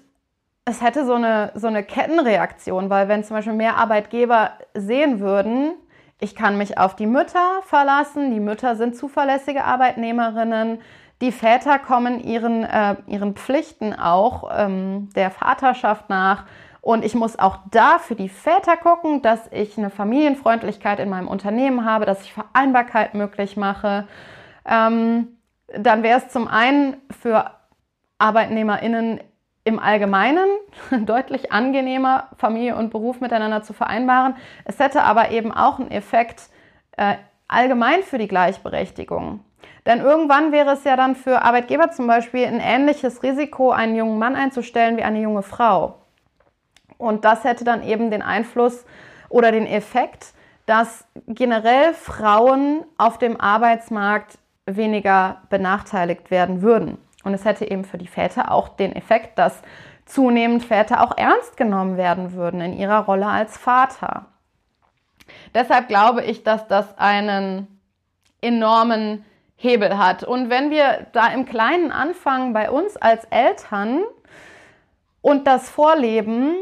es 0.65 0.81
hätte 0.81 1.05
so 1.05 1.13
eine, 1.13 1.51
so 1.55 1.67
eine 1.67 1.83
Kettenreaktion, 1.83 2.89
weil 2.89 3.07
wenn 3.07 3.23
zum 3.23 3.37
Beispiel 3.37 3.53
mehr 3.53 3.77
Arbeitgeber 3.77 4.51
sehen 4.73 5.19
würden, 5.19 5.73
ich 6.19 6.35
kann 6.35 6.57
mich 6.57 6.77
auf 6.77 6.95
die 6.95 7.07
Mütter 7.07 7.61
verlassen, 7.63 8.31
die 8.31 8.41
Mütter 8.41 8.75
sind 8.75 8.95
zuverlässige 8.95 9.63
Arbeitnehmerinnen, 9.63 10.79
die 11.21 11.31
Väter 11.31 11.79
kommen 11.79 12.23
ihren, 12.23 12.63
äh, 12.63 12.95
ihren 13.07 13.35
Pflichten 13.35 13.93
auch 13.93 14.49
ähm, 14.55 15.09
der 15.15 15.31
Vaterschaft 15.31 16.09
nach. 16.09 16.45
Und 16.81 17.03
ich 17.03 17.13
muss 17.13 17.37
auch 17.37 17.59
da 17.71 17.99
für 17.99 18.15
die 18.15 18.29
Väter 18.29 18.77
gucken, 18.77 19.21
dass 19.21 19.51
ich 19.51 19.77
eine 19.77 19.89
Familienfreundlichkeit 19.89 20.99
in 20.99 21.09
meinem 21.09 21.27
Unternehmen 21.27 21.83
habe, 21.83 22.05
dass 22.05 22.23
ich 22.23 22.33
Vereinbarkeit 22.33 23.13
möglich 23.15 23.57
mache. 23.57 24.07
Ähm, 24.65 25.27
dann 25.77 26.03
wäre 26.03 26.19
es 26.19 26.29
zum 26.29 26.47
einen 26.47 26.97
für 27.21 27.51
ArbeitnehmerInnen 28.17 29.19
im 29.65 29.79
Allgemeinen 29.79 30.47
deutlich 31.05 31.51
angenehmer, 31.51 32.29
Familie 32.37 32.75
und 32.75 32.91
Beruf 32.91 33.19
miteinander 33.19 33.61
zu 33.61 33.73
vereinbaren. 33.73 34.35
Es 34.63 34.79
hätte 34.79 35.03
aber 35.03 35.31
eben 35.31 35.51
auch 35.51 35.79
einen 35.79 35.91
Effekt 35.91 36.49
äh, 36.97 37.15
allgemein 37.47 38.03
für 38.03 38.17
die 38.17 38.27
Gleichberechtigung. 38.27 39.41
Denn 39.85 40.01
irgendwann 40.01 40.51
wäre 40.51 40.71
es 40.71 40.83
ja 40.83 40.95
dann 40.95 41.15
für 41.15 41.41
Arbeitgeber 41.41 41.91
zum 41.91 42.07
Beispiel 42.07 42.45
ein 42.45 42.59
ähnliches 42.59 43.23
Risiko, 43.23 43.71
einen 43.71 43.95
jungen 43.95 44.19
Mann 44.19 44.35
einzustellen 44.35 44.97
wie 44.97 45.03
eine 45.03 45.21
junge 45.21 45.43
Frau. 45.43 45.95
Und 46.97 47.23
das 47.25 47.43
hätte 47.43 47.63
dann 47.63 47.83
eben 47.83 48.11
den 48.11 48.21
Einfluss 48.21 48.85
oder 49.29 49.51
den 49.51 49.65
Effekt, 49.65 50.33
dass 50.65 51.05
generell 51.27 51.93
Frauen 51.93 52.83
auf 52.97 53.17
dem 53.17 53.39
Arbeitsmarkt 53.39 54.37
weniger 54.65 55.41
benachteiligt 55.49 56.29
werden 56.29 56.61
würden. 56.61 56.97
Und 57.23 57.33
es 57.33 57.45
hätte 57.45 57.69
eben 57.69 57.85
für 57.85 57.97
die 57.97 58.07
Väter 58.07 58.51
auch 58.51 58.69
den 58.69 58.95
Effekt, 58.95 59.39
dass 59.39 59.61
zunehmend 60.05 60.63
Väter 60.63 61.03
auch 61.03 61.17
ernst 61.17 61.57
genommen 61.57 61.97
werden 61.97 62.33
würden 62.33 62.61
in 62.61 62.73
ihrer 62.73 63.05
Rolle 63.05 63.27
als 63.27 63.57
Vater. 63.57 64.25
Deshalb 65.53 65.87
glaube 65.87 66.23
ich, 66.23 66.43
dass 66.43 66.67
das 66.67 66.97
einen 66.97 67.79
enormen 68.41 69.25
Hebel 69.59 69.97
hat. 69.97 70.23
Und 70.23 70.49
wenn 70.49 70.71
wir 70.71 71.07
da 71.11 71.27
im 71.27 71.45
Kleinen 71.45 71.91
anfangen, 71.91 72.53
bei 72.53 72.71
uns 72.71 72.95
als 72.95 73.25
Eltern 73.25 74.03
und 75.21 75.47
das 75.47 75.69
vorleben, 75.69 76.55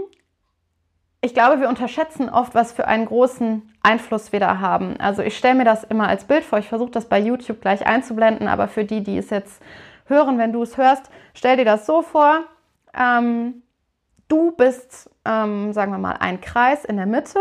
ich 1.21 1.35
glaube, 1.35 1.59
wir 1.59 1.69
unterschätzen 1.69 2.27
oft, 2.29 2.55
was 2.55 2.73
für 2.73 2.87
einen 2.87 3.05
großen 3.05 3.71
Einfluss 3.83 4.31
wir 4.31 4.39
da 4.39 4.59
haben. 4.59 4.99
Also 4.99 5.21
ich 5.21 5.37
stelle 5.37 5.55
mir 5.55 5.63
das 5.63 5.83
immer 5.83 6.07
als 6.07 6.25
Bild 6.25 6.43
vor. 6.43 6.57
Ich 6.57 6.69
versuche 6.69 6.89
das 6.89 7.07
bei 7.07 7.19
YouTube 7.19 7.61
gleich 7.61 7.85
einzublenden, 7.85 8.47
aber 8.47 8.67
für 8.67 8.83
die, 8.83 9.03
die 9.03 9.19
es 9.19 9.29
jetzt 9.29 9.61
hören, 10.05 10.39
wenn 10.39 10.51
du 10.51 10.63
es 10.63 10.77
hörst, 10.77 11.11
stell 11.35 11.57
dir 11.57 11.65
das 11.65 11.85
so 11.85 12.01
vor. 12.01 12.45
Ähm, 12.97 13.61
du 14.27 14.51
bist, 14.51 15.11
ähm, 15.23 15.71
sagen 15.71 15.91
wir 15.91 15.99
mal, 15.99 16.17
ein 16.19 16.41
Kreis 16.41 16.83
in 16.83 16.97
der 16.97 17.05
Mitte 17.05 17.39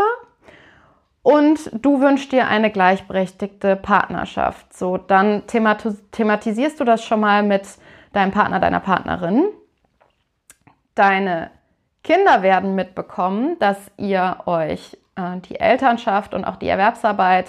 und 1.27 1.73
du 1.73 2.01
wünschst 2.01 2.31
dir 2.31 2.47
eine 2.47 2.71
gleichberechtigte 2.71 3.75
Partnerschaft. 3.75 4.73
So, 4.73 4.97
dann 4.97 5.43
thematisierst 5.49 6.79
du 6.79 6.85
das 6.85 7.03
schon 7.03 7.19
mal 7.19 7.43
mit 7.43 7.67
deinem 8.13 8.31
Partner, 8.31 8.61
deiner 8.61 8.79
Partnerin. 8.79 9.43
Deine 10.95 11.51
Kinder 12.05 12.43
werden 12.43 12.77
mitbekommen, 12.77 13.59
dass 13.59 13.77
ihr 13.97 14.37
euch 14.47 14.97
äh, 15.17 15.41
die 15.49 15.59
Elternschaft 15.59 16.33
und 16.33 16.45
auch 16.45 16.55
die 16.55 16.69
Erwerbsarbeit 16.69 17.47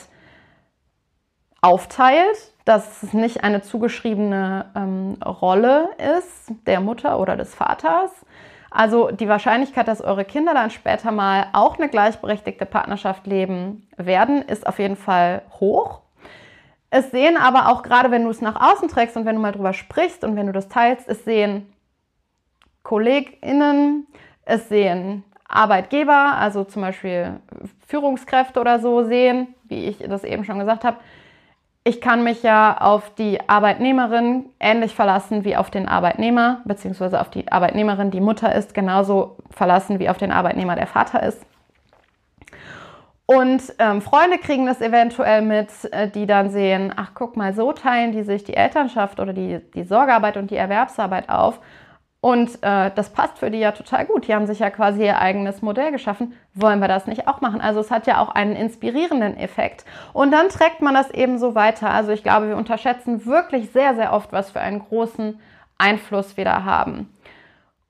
aufteilt, 1.62 2.56
dass 2.66 3.04
es 3.04 3.14
nicht 3.14 3.44
eine 3.44 3.62
zugeschriebene 3.62 4.72
ähm, 4.76 5.18
Rolle 5.24 5.90
ist 6.16 6.52
der 6.66 6.80
Mutter 6.80 7.20
oder 7.20 7.36
des 7.36 7.54
Vaters, 7.54 8.10
also 8.70 9.12
die 9.12 9.28
Wahrscheinlichkeit, 9.28 9.88
dass 9.88 10.02
eure 10.02 10.26
Kinder 10.26 10.54
dann 10.54 10.72
später 10.72 11.12
mal 11.12 11.48
auch 11.54 11.78
eine 11.78 11.90
gleichberechtigte 11.90 12.66
Partnerschaft 12.66 13.28
leben 13.28 13.88
werden, 13.98 14.42
ist 14.42 14.68
auf 14.68 14.80
jeden 14.80 14.96
Fall 14.96 15.42
hoch. 15.60 16.02
Es 16.90 17.12
sehen 17.12 17.38
aber 17.38 17.70
auch 17.70 17.84
gerade, 17.84 18.12
wenn 18.12 18.24
du 18.24 18.30
es 18.30 18.42
nach 18.42 18.60
außen 18.60 18.88
trägst 18.88 19.18
und 19.18 19.26
wenn 19.26 19.36
du 19.36 19.42
mal 19.42 19.52
drüber 19.52 19.74
sprichst 19.74 20.24
und 20.24 20.36
wenn 20.36 20.48
du 20.48 20.54
das 20.54 20.70
teilst, 20.70 21.08
es 21.08 21.26
sehen 21.26 21.74
KollegInnen, 22.84 24.08
es 24.46 24.70
sehen 24.70 25.24
Arbeitgeber, 25.50 26.36
also 26.38 26.64
zum 26.64 26.82
Beispiel 26.82 27.40
Führungskräfte 27.88 28.60
oder 28.60 28.80
so 28.80 29.04
sehen, 29.04 29.56
wie 29.66 29.86
ich 29.86 30.00
das 30.00 30.24
eben 30.24 30.46
schon 30.46 30.60
gesagt 30.60 30.84
habe, 30.84 30.98
ich 31.88 32.02
kann 32.02 32.26
mich 32.26 32.44
ja 32.44 32.78
auf 32.82 33.16
die 33.16 33.40
Arbeitnehmerin 33.48 34.48
ähnlich 34.60 34.94
verlassen 34.94 35.46
wie 35.46 35.56
auf 35.56 35.72
den 35.72 35.88
Arbeitnehmer, 35.88 36.60
beziehungsweise 36.66 37.22
auf 37.22 37.30
die 37.30 37.50
Arbeitnehmerin, 37.50 38.12
die 38.12 38.20
Mutter 38.20 38.54
ist, 38.54 38.74
genauso 38.74 39.38
verlassen 39.52 39.98
wie 39.98 40.10
auf 40.10 40.18
den 40.18 40.34
Arbeitnehmer, 40.34 40.76
der 40.76 40.88
Vater 40.88 41.24
ist. 41.24 41.46
Und 43.26 43.62
ähm, 43.80 44.02
Freunde 44.02 44.38
kriegen 44.38 44.66
das 44.66 44.82
eventuell 44.82 45.42
mit, 45.42 45.70
äh, 45.92 46.10
die 46.10 46.26
dann 46.28 46.50
sehen, 46.50 46.94
ach 46.94 47.12
guck 47.14 47.38
mal, 47.38 47.54
so 47.54 47.72
teilen 47.72 48.12
die 48.12 48.24
sich 48.24 48.44
die 48.44 48.56
Elternschaft 48.56 49.22
oder 49.22 49.32
die, 49.32 49.62
die 49.74 49.84
Sorgearbeit 49.84 50.36
und 50.36 50.52
die 50.52 50.58
Erwerbsarbeit 50.58 51.30
auf. 51.30 51.60
Und 52.28 52.62
äh, 52.62 52.92
das 52.94 53.12
passt 53.12 53.38
für 53.38 53.50
die 53.50 53.60
ja 53.60 53.72
total 53.72 54.06
gut. 54.06 54.28
Die 54.28 54.36
haben 54.36 54.48
sich 54.48 54.60
ja 54.60 54.70
quasi 54.70 55.06
ihr 55.06 55.18
eigenes 55.18 55.62
Modell 55.62 55.94
geschaffen. 55.94 56.34
Wollen 56.54 56.82
wir 56.82 56.90
das 56.90 57.08
nicht 57.08 57.26
auch 57.26 57.40
machen? 57.40 57.62
Also 57.62 57.80
es 57.80 57.90
hat 57.90 58.06
ja 58.06 58.20
auch 58.20 58.28
einen 58.28 58.54
inspirierenden 58.54 59.38
Effekt. 59.38 59.86
Und 60.12 60.32
dann 60.32 60.50
trägt 60.50 60.82
man 60.82 60.94
das 60.94 61.10
eben 61.12 61.38
so 61.38 61.56
weiter. 61.56 61.90
Also 61.90 62.12
ich 62.12 62.24
glaube, 62.24 62.50
wir 62.50 62.58
unterschätzen 62.58 63.26
wirklich 63.26 63.72
sehr, 63.72 63.96
sehr 63.96 64.12
oft, 64.12 64.34
was 64.34 64.52
für 64.52 64.60
einen 64.60 64.80
großen 64.80 65.40
Einfluss 65.78 66.36
wir 66.36 66.44
da 66.44 66.66
haben. 66.66 67.14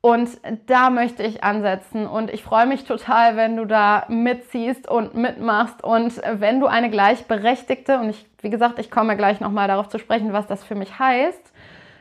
Und 0.02 0.30
da 0.68 0.92
möchte 0.92 1.24
ich 1.24 1.44
ansetzen. 1.44 2.06
Und 2.06 2.30
ich 2.30 2.44
freue 2.44 2.68
mich 2.68 2.84
total, 2.84 3.38
wenn 3.38 3.58
du 3.58 3.66
da 3.66 4.06
mitziehst 4.08 4.88
und 4.88 5.16
mitmachst. 5.16 5.84
Und 5.84 6.22
wenn 6.32 6.60
du 6.60 6.68
eine 6.68 6.92
gleichberechtigte, 6.92 7.98
und 7.98 8.12
ich, 8.12 8.28
wie 8.44 8.52
gesagt, 8.52 8.78
ich 8.78 8.92
komme 8.92 9.18
gleich 9.18 9.40
nochmal 9.40 9.68
darauf 9.68 9.90
zu 9.90 9.98
sprechen, 9.98 10.32
was 10.32 10.46
das 10.46 10.64
für 10.64 10.76
mich 10.76 11.00
heißt, 11.00 11.54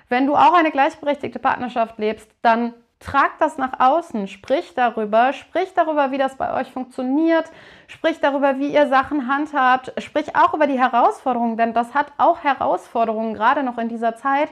wenn 0.08 0.26
du 0.26 0.34
auch 0.34 0.52
eine 0.52 0.70
gleichberechtigte 0.70 1.38
Partnerschaft 1.38 1.98
lebst, 1.98 2.30
dann 2.42 2.74
trag 2.98 3.38
das 3.38 3.58
nach 3.58 3.78
außen, 3.78 4.26
sprich 4.26 4.74
darüber, 4.74 5.32
sprich 5.32 5.74
darüber, 5.74 6.10
wie 6.12 6.18
das 6.18 6.36
bei 6.36 6.54
euch 6.54 6.70
funktioniert, 6.70 7.44
sprich 7.88 8.20
darüber, 8.20 8.58
wie 8.58 8.72
ihr 8.72 8.88
Sachen 8.88 9.28
handhabt, 9.28 9.92
sprich 9.98 10.34
auch 10.34 10.54
über 10.54 10.66
die 10.66 10.78
Herausforderungen, 10.78 11.56
denn 11.56 11.74
das 11.74 11.94
hat 11.94 12.12
auch 12.16 12.42
Herausforderungen, 12.42 13.34
gerade 13.34 13.62
noch 13.62 13.78
in 13.78 13.88
dieser 13.88 14.16
Zeit, 14.16 14.48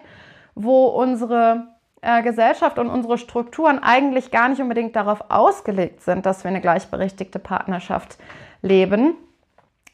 wo 0.55 0.87
unsere 0.87 1.69
äh, 2.03 2.23
Gesellschaft 2.23 2.79
und 2.79 2.91
unsere 2.91 3.17
Strukturen 3.17 3.79
eigentlich 3.83 4.31
gar 4.31 4.49
nicht 4.49 4.61
unbedingt 4.61 4.95
darauf 4.95 5.31
ausgelegt 5.31 6.03
sind, 6.03 6.27
dass 6.27 6.45
wir 6.45 6.51
eine 6.51 6.61
gleichberechtigte 6.61 7.39
Partnerschaft 7.39 8.19
leben. 8.61 9.15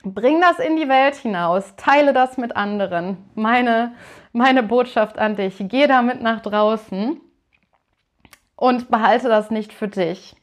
Bring 0.03 0.41
das 0.41 0.59
in 0.59 0.77
die 0.77 0.89
Welt 0.89 1.15
hinaus, 1.15 1.77
teile 1.77 2.13
das 2.13 2.37
mit 2.37 2.57
anderen. 2.57 3.19
Meine 3.35 3.93
meine 4.33 4.63
Botschaft 4.63 5.19
an 5.19 5.37
dich. 5.37 5.57
Geh 5.59 5.87
damit 5.87 6.23
nach 6.23 6.41
draußen 6.41 7.21
und 8.57 8.91
behalte 8.91 9.29
das 9.29 9.51
nicht 9.51 9.73
für 9.73 9.89
dich. 9.89 10.37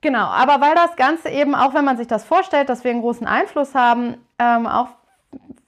Genau, 0.00 0.26
aber 0.26 0.60
weil 0.60 0.74
das 0.74 0.96
Ganze 0.96 1.28
eben, 1.28 1.54
auch 1.54 1.74
wenn 1.74 1.84
man 1.84 1.96
sich 1.96 2.08
das 2.08 2.24
vorstellt, 2.24 2.68
dass 2.68 2.82
wir 2.82 2.90
einen 2.90 3.02
großen 3.02 3.26
Einfluss 3.26 3.74
haben, 3.74 4.16
ähm, 4.38 4.66
auch 4.66 4.88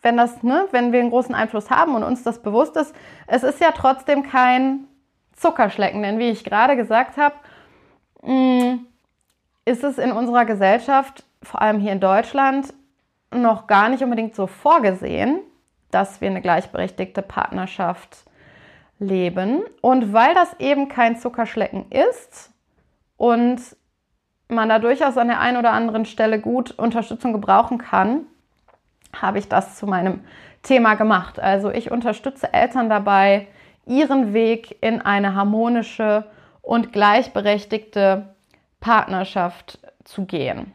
wenn, 0.02 0.16
das, 0.16 0.42
ne, 0.42 0.66
wenn 0.72 0.92
wir 0.92 1.00
einen 1.00 1.10
großen 1.10 1.34
Einfluss 1.34 1.70
haben 1.70 1.94
und 1.94 2.02
uns 2.02 2.24
das 2.24 2.42
bewusst 2.42 2.76
ist, 2.76 2.94
es 3.28 3.44
ist 3.44 3.60
ja 3.60 3.70
trotzdem 3.70 4.24
kein 4.24 4.88
Zuckerschlecken, 5.36 6.02
denn 6.02 6.18
wie 6.18 6.30
ich 6.30 6.44
gerade 6.44 6.76
gesagt 6.76 7.16
habe, 7.16 7.34
mm, 8.22 8.86
ist 9.64 9.84
es 9.84 9.98
in 9.98 10.10
unserer 10.10 10.44
Gesellschaft, 10.44 11.24
vor 11.42 11.62
allem 11.62 11.78
hier 11.78 11.92
in 11.92 12.00
Deutschland, 12.00 12.74
noch 13.42 13.66
gar 13.66 13.88
nicht 13.88 14.02
unbedingt 14.02 14.34
so 14.34 14.46
vorgesehen, 14.46 15.40
dass 15.90 16.20
wir 16.20 16.28
eine 16.28 16.40
gleichberechtigte 16.40 17.22
Partnerschaft 17.22 18.24
leben. 18.98 19.62
Und 19.80 20.12
weil 20.12 20.34
das 20.34 20.54
eben 20.58 20.88
kein 20.88 21.16
Zuckerschlecken 21.16 21.90
ist 21.90 22.50
und 23.16 23.60
man 24.48 24.68
da 24.68 24.78
durchaus 24.78 25.16
an 25.16 25.28
der 25.28 25.40
einen 25.40 25.56
oder 25.56 25.72
anderen 25.72 26.04
Stelle 26.04 26.40
gut 26.40 26.72
Unterstützung 26.72 27.32
gebrauchen 27.32 27.78
kann, 27.78 28.26
habe 29.14 29.38
ich 29.38 29.48
das 29.48 29.76
zu 29.76 29.86
meinem 29.86 30.20
Thema 30.62 30.94
gemacht. 30.94 31.38
Also 31.38 31.70
ich 31.70 31.90
unterstütze 31.90 32.52
Eltern 32.52 32.88
dabei, 32.88 33.48
ihren 33.86 34.32
Weg 34.32 34.78
in 34.80 35.00
eine 35.00 35.34
harmonische 35.34 36.24
und 36.62 36.92
gleichberechtigte 36.92 38.34
Partnerschaft 38.80 39.78
zu 40.04 40.24
gehen. 40.24 40.72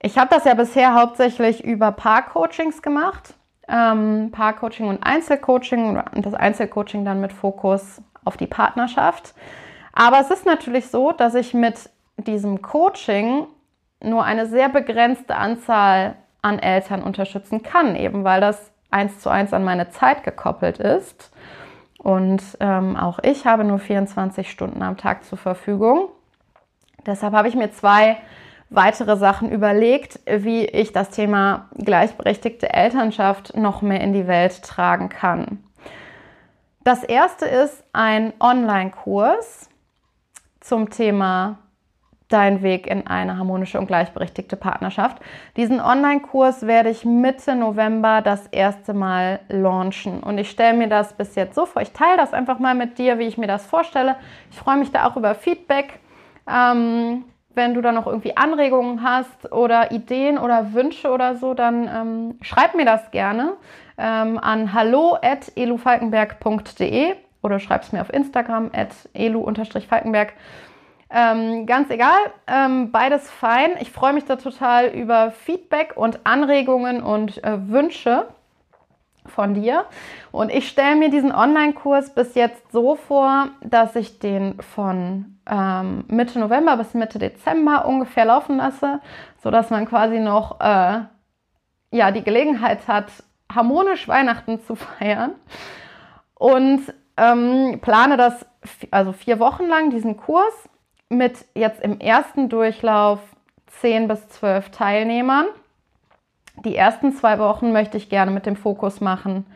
Ich 0.00 0.18
habe 0.18 0.28
das 0.30 0.44
ja 0.44 0.54
bisher 0.54 0.94
hauptsächlich 0.94 1.64
über 1.64 1.92
Paar-Coachings 1.92 2.82
gemacht. 2.82 3.34
Ähm, 3.68 4.30
Paar-Coaching 4.30 4.88
und 4.88 5.02
Einzelcoaching 5.02 5.96
und 6.14 6.24
das 6.26 6.34
Einzelcoaching 6.34 7.04
dann 7.04 7.20
mit 7.20 7.32
Fokus 7.32 8.00
auf 8.24 8.36
die 8.36 8.46
Partnerschaft. 8.46 9.34
Aber 9.92 10.20
es 10.20 10.30
ist 10.30 10.46
natürlich 10.46 10.88
so, 10.88 11.12
dass 11.12 11.34
ich 11.34 11.54
mit 11.54 11.90
diesem 12.16 12.62
Coaching 12.62 13.46
nur 14.02 14.24
eine 14.24 14.46
sehr 14.46 14.68
begrenzte 14.68 15.34
Anzahl 15.34 16.16
an 16.42 16.58
Eltern 16.58 17.02
unterstützen 17.02 17.62
kann, 17.62 17.96
eben 17.96 18.22
weil 18.22 18.40
das 18.40 18.70
eins 18.90 19.18
zu 19.20 19.30
eins 19.30 19.52
an 19.52 19.64
meine 19.64 19.90
Zeit 19.90 20.22
gekoppelt 20.22 20.78
ist. 20.78 21.32
Und 21.98 22.42
ähm, 22.60 22.96
auch 22.96 23.18
ich 23.22 23.46
habe 23.46 23.64
nur 23.64 23.78
24 23.78 24.50
Stunden 24.50 24.82
am 24.82 24.96
Tag 24.96 25.24
zur 25.24 25.38
Verfügung. 25.38 26.08
Deshalb 27.04 27.34
habe 27.34 27.48
ich 27.48 27.56
mir 27.56 27.72
zwei 27.72 28.18
weitere 28.70 29.16
Sachen 29.16 29.50
überlegt, 29.50 30.20
wie 30.26 30.64
ich 30.64 30.92
das 30.92 31.10
Thema 31.10 31.68
gleichberechtigte 31.76 32.72
Elternschaft 32.72 33.56
noch 33.56 33.82
mehr 33.82 34.00
in 34.00 34.12
die 34.12 34.26
Welt 34.26 34.62
tragen 34.62 35.08
kann. 35.08 35.62
Das 36.84 37.02
erste 37.02 37.46
ist 37.46 37.84
ein 37.92 38.32
Online-Kurs 38.38 39.68
zum 40.60 40.90
Thema 40.90 41.58
Dein 42.28 42.60
Weg 42.62 42.88
in 42.88 43.06
eine 43.06 43.38
harmonische 43.38 43.78
und 43.78 43.86
gleichberechtigte 43.86 44.56
Partnerschaft. 44.56 45.22
Diesen 45.56 45.80
Online-Kurs 45.80 46.66
werde 46.66 46.90
ich 46.90 47.04
Mitte 47.04 47.54
November 47.54 48.20
das 48.20 48.48
erste 48.48 48.94
Mal 48.94 49.38
launchen. 49.48 50.24
Und 50.24 50.38
ich 50.38 50.50
stelle 50.50 50.76
mir 50.76 50.88
das 50.88 51.12
bis 51.12 51.36
jetzt 51.36 51.54
so 51.54 51.66
vor. 51.66 51.82
Ich 51.82 51.92
teile 51.92 52.16
das 52.16 52.32
einfach 52.32 52.58
mal 52.58 52.74
mit 52.74 52.98
dir, 52.98 53.20
wie 53.20 53.26
ich 53.26 53.38
mir 53.38 53.46
das 53.46 53.64
vorstelle. 53.64 54.16
Ich 54.50 54.58
freue 54.58 54.76
mich 54.76 54.90
da 54.90 55.06
auch 55.06 55.16
über 55.16 55.36
Feedback. 55.36 56.00
Ähm, 56.48 57.24
wenn 57.56 57.74
du 57.74 57.80
da 57.80 57.90
noch 57.92 58.06
irgendwie 58.06 58.36
Anregungen 58.36 59.02
hast 59.02 59.50
oder 59.52 59.90
Ideen 59.90 60.38
oder 60.38 60.74
Wünsche 60.74 61.10
oder 61.10 61.34
so, 61.36 61.54
dann 61.54 61.88
ähm, 61.88 62.38
schreib 62.42 62.74
mir 62.74 62.84
das 62.84 63.10
gerne 63.10 63.54
ähm, 63.98 64.38
an 64.38 64.72
hallo.elufalkenberg.de 64.72 67.14
oder 67.42 67.58
schreib 67.58 67.82
es 67.82 67.90
mir 67.92 68.02
auf 68.02 68.12
Instagram 68.12 68.70
at 68.72 68.90
elu-falkenberg. 69.14 70.34
Ähm, 71.08 71.66
ganz 71.66 71.88
egal, 71.90 72.18
ähm, 72.46 72.90
beides 72.90 73.30
fein. 73.30 73.76
Ich 73.80 73.92
freue 73.92 74.12
mich 74.12 74.24
da 74.24 74.34
total 74.36 74.88
über 74.88 75.30
Feedback 75.30 75.96
und 75.96 76.26
Anregungen 76.26 77.02
und 77.02 77.42
äh, 77.44 77.68
Wünsche 77.68 78.26
von 79.24 79.54
dir. 79.54 79.84
Und 80.32 80.52
ich 80.52 80.68
stelle 80.68 80.96
mir 80.96 81.08
diesen 81.10 81.32
Online-Kurs 81.32 82.12
bis 82.14 82.34
jetzt 82.34 82.72
so 82.72 82.96
vor, 82.96 83.48
dass 83.62 83.96
ich 83.96 84.18
den 84.18 84.60
von 84.60 85.35
ähm, 85.48 86.04
Mitte 86.08 86.38
November 86.38 86.76
bis 86.76 86.94
Mitte 86.94 87.18
Dezember 87.18 87.86
ungefähr 87.86 88.24
laufen 88.24 88.56
lasse, 88.56 89.00
sodass 89.42 89.70
man 89.70 89.86
quasi 89.86 90.18
noch 90.18 90.60
äh, 90.60 91.00
ja, 91.90 92.10
die 92.10 92.24
Gelegenheit 92.24 92.88
hat, 92.88 93.06
harmonisch 93.52 94.08
Weihnachten 94.08 94.60
zu 94.60 94.74
feiern. 94.74 95.32
Und 96.34 96.82
ähm, 97.16 97.78
plane 97.80 98.16
das 98.16 98.44
also 98.90 99.12
vier 99.12 99.38
Wochen 99.38 99.66
lang, 99.66 99.90
diesen 99.90 100.16
Kurs, 100.16 100.68
mit 101.08 101.46
jetzt 101.54 101.80
im 101.82 102.00
ersten 102.00 102.48
Durchlauf 102.48 103.20
10 103.80 104.08
bis 104.08 104.28
12 104.28 104.70
Teilnehmern. 104.70 105.46
Die 106.64 106.74
ersten 106.74 107.12
zwei 107.12 107.38
Wochen 107.38 107.72
möchte 107.72 107.96
ich 107.96 108.08
gerne 108.08 108.30
mit 108.30 108.46
dem 108.46 108.56
Fokus 108.56 109.00
machen 109.00 109.46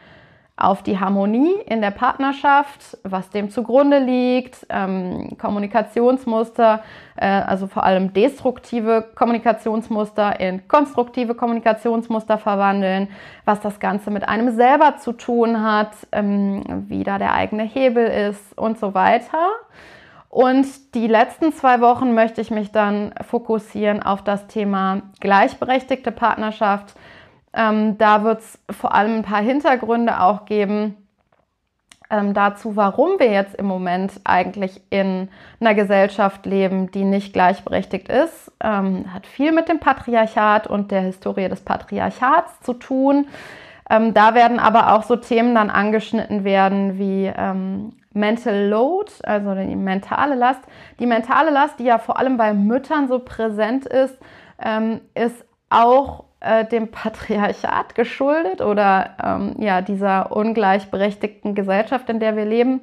auf 0.60 0.82
die 0.82 0.98
Harmonie 1.00 1.54
in 1.66 1.80
der 1.80 1.90
Partnerschaft, 1.90 2.98
was 3.02 3.30
dem 3.30 3.50
zugrunde 3.50 3.98
liegt, 3.98 4.66
ähm, 4.68 5.36
Kommunikationsmuster, 5.38 6.82
äh, 7.16 7.26
also 7.26 7.66
vor 7.66 7.84
allem 7.84 8.12
destruktive 8.12 9.06
Kommunikationsmuster 9.14 10.38
in 10.38 10.68
konstruktive 10.68 11.34
Kommunikationsmuster 11.34 12.38
verwandeln, 12.38 13.08
was 13.44 13.60
das 13.60 13.80
Ganze 13.80 14.10
mit 14.10 14.28
einem 14.28 14.54
selber 14.54 14.98
zu 14.98 15.12
tun 15.12 15.62
hat, 15.62 15.92
ähm, 16.12 16.62
wie 16.88 17.04
da 17.04 17.18
der 17.18 17.34
eigene 17.34 17.62
Hebel 17.62 18.06
ist 18.06 18.56
und 18.58 18.78
so 18.78 18.94
weiter. 18.94 19.48
Und 20.30 20.94
die 20.94 21.08
letzten 21.08 21.52
zwei 21.52 21.80
Wochen 21.80 22.14
möchte 22.14 22.40
ich 22.40 22.52
mich 22.52 22.70
dann 22.70 23.12
fokussieren 23.28 24.00
auf 24.00 24.22
das 24.22 24.46
Thema 24.46 25.02
gleichberechtigte 25.18 26.12
Partnerschaft. 26.12 26.94
Ähm, 27.52 27.98
da 27.98 28.22
wird 28.24 28.40
es 28.40 28.58
vor 28.70 28.94
allem 28.94 29.18
ein 29.18 29.22
paar 29.22 29.42
Hintergründe 29.42 30.20
auch 30.20 30.44
geben 30.44 30.96
ähm, 32.10 32.34
dazu, 32.34 32.76
warum 32.76 33.18
wir 33.18 33.30
jetzt 33.30 33.54
im 33.54 33.66
Moment 33.66 34.20
eigentlich 34.24 34.82
in 34.90 35.28
einer 35.60 35.74
Gesellschaft 35.74 36.44
leben, 36.44 36.90
die 36.90 37.04
nicht 37.04 37.32
gleichberechtigt 37.32 38.08
ist. 38.08 38.52
Ähm, 38.62 39.12
hat 39.14 39.26
viel 39.26 39.52
mit 39.52 39.68
dem 39.68 39.78
Patriarchat 39.78 40.66
und 40.66 40.90
der 40.90 41.02
Historie 41.02 41.48
des 41.48 41.60
Patriarchats 41.60 42.60
zu 42.60 42.74
tun. 42.74 43.28
Ähm, 43.88 44.12
da 44.12 44.34
werden 44.34 44.58
aber 44.58 44.92
auch 44.92 45.04
so 45.04 45.16
Themen 45.16 45.54
dann 45.54 45.70
angeschnitten 45.70 46.44
werden 46.44 46.98
wie 46.98 47.26
ähm, 47.26 47.92
Mental 48.12 48.68
Load, 48.68 49.12
also 49.22 49.54
die 49.54 49.76
mentale 49.76 50.34
Last. 50.34 50.60
Die 50.98 51.06
mentale 51.06 51.50
Last, 51.50 51.78
die 51.78 51.84
ja 51.84 51.98
vor 51.98 52.18
allem 52.18 52.36
bei 52.36 52.52
Müttern 52.52 53.08
so 53.08 53.20
präsent 53.20 53.86
ist, 53.86 54.18
ähm, 54.60 55.00
ist 55.14 55.44
auch 55.70 56.24
äh, 56.40 56.64
dem 56.64 56.90
Patriarchat 56.90 57.94
geschuldet 57.94 58.60
oder 58.60 59.16
ähm, 59.22 59.56
ja, 59.58 59.82
dieser 59.82 60.34
ungleichberechtigten 60.34 61.54
Gesellschaft, 61.54 62.08
in 62.08 62.20
der 62.20 62.36
wir 62.36 62.44
leben. 62.44 62.80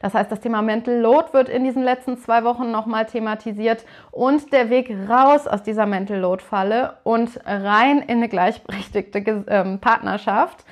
Das 0.00 0.14
heißt, 0.14 0.32
das 0.32 0.40
Thema 0.40 0.62
Mental 0.62 0.98
Load 0.98 1.32
wird 1.32 1.48
in 1.48 1.62
diesen 1.62 1.82
letzten 1.82 2.16
zwei 2.16 2.42
Wochen 2.44 2.70
nochmal 2.70 3.04
thematisiert 3.04 3.84
und 4.10 4.52
der 4.52 4.70
Weg 4.70 4.90
raus 5.08 5.46
aus 5.46 5.62
dieser 5.62 5.84
Mental 5.84 6.18
Load 6.18 6.42
Falle 6.42 6.96
und 7.04 7.38
rein 7.44 7.98
in 7.98 8.18
eine 8.18 8.28
gleichberechtigte 8.28 9.44
ähm, 9.46 9.78
Partnerschaft. 9.78 10.64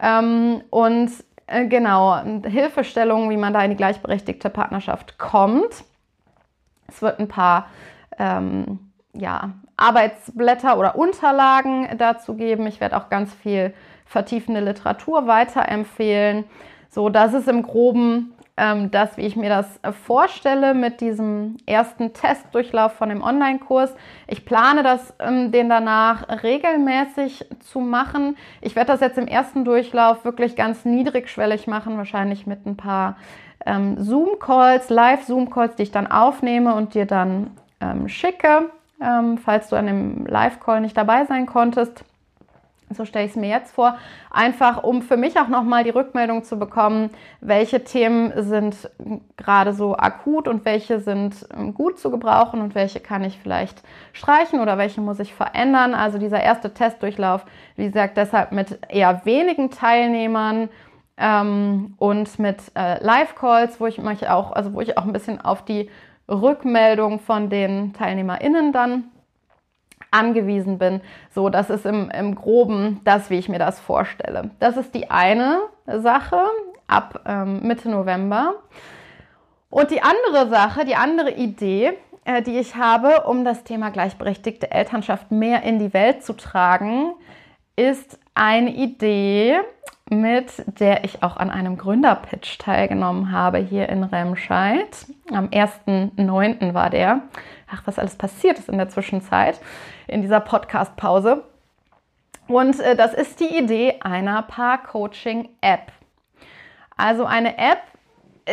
Ähm, 0.00 0.62
und 0.68 1.10
äh, 1.46 1.66
genau, 1.66 2.20
Hilfestellungen, 2.44 3.30
wie 3.30 3.38
man 3.38 3.54
da 3.54 3.62
in 3.62 3.70
die 3.70 3.76
gleichberechtigte 3.76 4.50
Partnerschaft 4.50 5.18
kommt. 5.18 5.84
Es 6.86 7.00
wird 7.00 7.18
ein 7.18 7.28
paar 7.28 7.68
ähm, 8.18 8.90
ja, 9.14 9.52
Arbeitsblätter 9.80 10.78
oder 10.78 10.96
Unterlagen 10.96 11.88
dazu 11.98 12.34
geben. 12.34 12.66
Ich 12.66 12.80
werde 12.80 12.96
auch 12.96 13.08
ganz 13.08 13.34
viel 13.34 13.72
vertiefende 14.04 14.60
Literatur 14.60 15.26
weiterempfehlen. 15.26 16.44
So, 16.88 17.08
das 17.08 17.34
ist 17.34 17.48
im 17.48 17.62
Groben 17.62 18.34
ähm, 18.60 18.90
das, 18.90 19.16
wie 19.16 19.22
ich 19.22 19.36
mir 19.36 19.48
das 19.48 19.78
äh, 19.82 19.92
vorstelle 19.92 20.74
mit 20.74 21.00
diesem 21.00 21.56
ersten 21.66 22.12
Testdurchlauf 22.12 22.92
von 22.92 23.08
dem 23.08 23.22
Online-Kurs. 23.22 23.94
Ich 24.26 24.44
plane 24.44 24.82
das, 24.82 25.14
ähm, 25.18 25.50
den 25.50 25.68
danach 25.68 26.42
regelmäßig 26.42 27.46
zu 27.60 27.80
machen. 27.80 28.36
Ich 28.60 28.76
werde 28.76 28.92
das 28.92 29.00
jetzt 29.00 29.18
im 29.18 29.28
ersten 29.28 29.64
Durchlauf 29.64 30.24
wirklich 30.24 30.56
ganz 30.56 30.84
niedrigschwellig 30.84 31.66
machen, 31.66 31.96
wahrscheinlich 31.96 32.46
mit 32.46 32.66
ein 32.66 32.76
paar 32.76 33.16
ähm, 33.64 33.96
Zoom-Calls, 33.98 34.90
Live-Zoom-Calls, 34.90 35.76
die 35.76 35.84
ich 35.84 35.92
dann 35.92 36.06
aufnehme 36.06 36.74
und 36.74 36.94
dir 36.94 37.06
dann 37.06 37.52
ähm, 37.80 38.08
schicke, 38.08 38.70
ähm, 39.00 39.38
falls 39.38 39.68
du 39.68 39.76
an 39.76 39.86
dem 39.86 40.26
Live-Call 40.26 40.80
nicht 40.80 40.96
dabei 40.96 41.24
sein 41.24 41.46
konntest. 41.46 42.04
So 42.92 43.04
stelle 43.04 43.24
ich 43.24 43.30
es 43.30 43.36
mir 43.36 43.48
jetzt 43.48 43.72
vor, 43.72 43.96
einfach 44.32 44.82
um 44.82 45.02
für 45.02 45.16
mich 45.16 45.38
auch 45.38 45.46
nochmal 45.46 45.84
die 45.84 45.90
Rückmeldung 45.90 46.42
zu 46.42 46.58
bekommen, 46.58 47.10
welche 47.40 47.84
Themen 47.84 48.32
sind 48.42 48.90
gerade 49.36 49.74
so 49.74 49.96
akut 49.96 50.48
und 50.48 50.64
welche 50.64 50.98
sind 50.98 51.46
ähm, 51.56 51.72
gut 51.72 52.00
zu 52.00 52.10
gebrauchen 52.10 52.60
und 52.60 52.74
welche 52.74 52.98
kann 52.98 53.22
ich 53.22 53.38
vielleicht 53.38 53.82
streichen 54.12 54.58
oder 54.58 54.76
welche 54.76 55.00
muss 55.00 55.20
ich 55.20 55.34
verändern. 55.34 55.94
Also 55.94 56.18
dieser 56.18 56.42
erste 56.42 56.74
Testdurchlauf, 56.74 57.46
wie 57.76 57.86
gesagt, 57.86 58.16
deshalb 58.16 58.50
mit 58.50 58.80
eher 58.88 59.24
wenigen 59.24 59.70
Teilnehmern 59.70 60.68
ähm, 61.16 61.94
und 61.96 62.40
mit 62.40 62.72
äh, 62.74 63.00
Live-Calls, 63.04 63.80
wo 63.80 63.86
ich 63.86 63.98
mich 63.98 64.28
auch, 64.28 64.50
also 64.50 64.72
wo 64.72 64.80
ich 64.80 64.98
auch 64.98 65.04
ein 65.04 65.12
bisschen 65.12 65.40
auf 65.40 65.64
die 65.64 65.88
Rückmeldung 66.30 67.20
von 67.20 67.50
den 67.50 67.92
TeilnehmerInnen 67.92 68.72
dann 68.72 69.04
angewiesen 70.10 70.78
bin. 70.78 71.00
So, 71.34 71.48
das 71.48 71.70
ist 71.70 71.86
im, 71.86 72.10
im 72.10 72.34
Groben 72.34 73.00
das, 73.04 73.30
wie 73.30 73.38
ich 73.38 73.48
mir 73.48 73.58
das 73.58 73.80
vorstelle. 73.80 74.50
Das 74.58 74.76
ist 74.76 74.94
die 74.94 75.10
eine 75.10 75.60
Sache 75.86 76.42
ab 76.86 77.20
ähm, 77.26 77.60
Mitte 77.66 77.88
November. 77.88 78.54
Und 79.70 79.90
die 79.90 80.02
andere 80.02 80.48
Sache, 80.48 80.84
die 80.84 80.96
andere 80.96 81.30
Idee, 81.30 81.92
äh, 82.24 82.42
die 82.42 82.58
ich 82.58 82.74
habe, 82.74 83.22
um 83.26 83.44
das 83.44 83.62
Thema 83.62 83.90
gleichberechtigte 83.90 84.70
Elternschaft 84.70 85.30
mehr 85.30 85.62
in 85.62 85.78
die 85.78 85.94
Welt 85.94 86.24
zu 86.24 86.32
tragen, 86.32 87.14
ist 87.76 88.18
eine 88.34 88.74
Idee, 88.74 89.60
mit 90.10 90.64
der 90.80 91.04
ich 91.04 91.22
auch 91.22 91.36
an 91.36 91.50
einem 91.50 91.78
Gründerpitch 91.78 92.58
teilgenommen 92.58 93.32
habe 93.32 93.58
hier 93.58 93.88
in 93.88 94.02
Remscheid. 94.02 95.06
Am 95.32 95.46
1.9. 95.46 96.74
war 96.74 96.90
der. 96.90 97.22
Ach, 97.72 97.82
was 97.86 97.98
alles 97.98 98.16
passiert 98.16 98.58
ist 98.58 98.68
in 98.68 98.76
der 98.76 98.88
Zwischenzeit, 98.88 99.60
in 100.08 100.20
dieser 100.20 100.40
Podcast-Pause. 100.40 101.44
Und 102.48 102.80
äh, 102.80 102.96
das 102.96 103.14
ist 103.14 103.38
die 103.38 103.56
Idee 103.56 104.00
einer 104.00 104.42
Paar-Coaching-App. 104.42 105.92
Also 106.96 107.24
eine 107.24 107.56
App, 107.56 107.82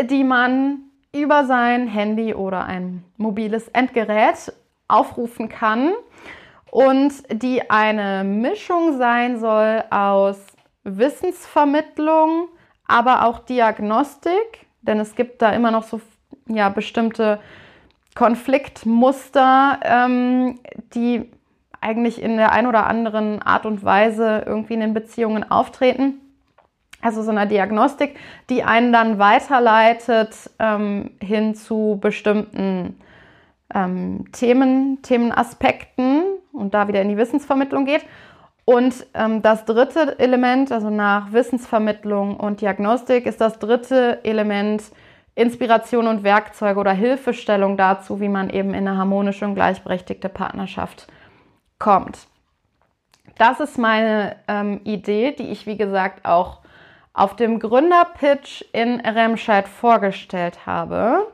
die 0.03 0.23
man 0.23 0.83
über 1.11 1.45
sein 1.45 1.87
Handy 1.87 2.35
oder 2.35 2.65
ein 2.65 3.03
mobiles 3.17 3.67
Endgerät 3.69 4.53
aufrufen 4.87 5.49
kann 5.49 5.93
und 6.69 7.11
die 7.31 7.69
eine 7.69 8.23
Mischung 8.23 8.97
sein 8.97 9.39
soll 9.39 9.83
aus 9.89 10.37
Wissensvermittlung, 10.87 12.47
aber 12.87 13.25
auch 13.25 13.39
Diagnostik, 13.39 14.67
denn 14.81 14.99
es 14.99 15.15
gibt 15.15 15.41
da 15.41 15.51
immer 15.51 15.71
noch 15.71 15.83
so 15.83 15.99
ja, 16.47 16.69
bestimmte 16.69 17.39
Konfliktmuster, 18.15 19.79
ähm, 19.83 20.59
die 20.93 21.29
eigentlich 21.81 22.21
in 22.21 22.37
der 22.37 22.51
ein 22.51 22.65
oder 22.65 22.87
anderen 22.87 23.41
Art 23.41 23.65
und 23.65 23.83
Weise 23.83 24.43
irgendwie 24.45 24.73
in 24.73 24.79
den 24.79 24.93
Beziehungen 24.93 25.49
auftreten. 25.49 26.15
Also 27.01 27.21
so 27.21 27.29
eine 27.29 27.45
Diagnostik, 27.47 28.17
die 28.49 28.63
einen 28.63 28.91
dann 28.91 29.19
weiterleitet 29.19 30.35
ähm, 30.57 31.11
hin 31.21 31.53
zu 31.53 31.99
bestimmten 32.01 32.99
ähm, 33.73 34.25
Themen, 34.31 35.01
Themenaspekten 35.03 36.23
und 36.53 36.73
da 36.73 36.87
wieder 36.87 37.01
in 37.01 37.09
die 37.09 37.17
Wissensvermittlung 37.17 37.85
geht. 37.85 38.03
Und 38.69 39.07
ähm, 39.13 39.41
das 39.41 39.63
dritte 39.63 40.19
Element, 40.19 40.73
also 40.73 40.89
nach 40.89 41.31
Wissensvermittlung 41.31 42.35
und 42.35 42.59
Diagnostik, 42.59 43.25
ist 43.25 43.39
das 43.39 43.59
dritte 43.59 44.19
Element 44.25 44.83
Inspiration 45.35 46.05
und 46.05 46.25
Werkzeuge 46.25 46.77
oder 46.77 46.91
Hilfestellung 46.91 47.77
dazu, 47.77 48.19
wie 48.19 48.27
man 48.27 48.49
eben 48.49 48.73
in 48.73 48.85
eine 48.85 48.97
harmonische 48.97 49.45
und 49.45 49.55
gleichberechtigte 49.55 50.27
Partnerschaft 50.27 51.07
kommt. 51.79 52.27
Das 53.37 53.61
ist 53.61 53.77
meine 53.77 54.35
ähm, 54.49 54.81
Idee, 54.83 55.31
die 55.31 55.47
ich, 55.47 55.65
wie 55.65 55.77
gesagt, 55.77 56.25
auch 56.25 56.59
auf 57.13 57.37
dem 57.37 57.59
Gründerpitch 57.59 58.65
in 58.73 58.99
Remscheid 58.99 59.69
vorgestellt 59.69 60.65
habe 60.65 61.25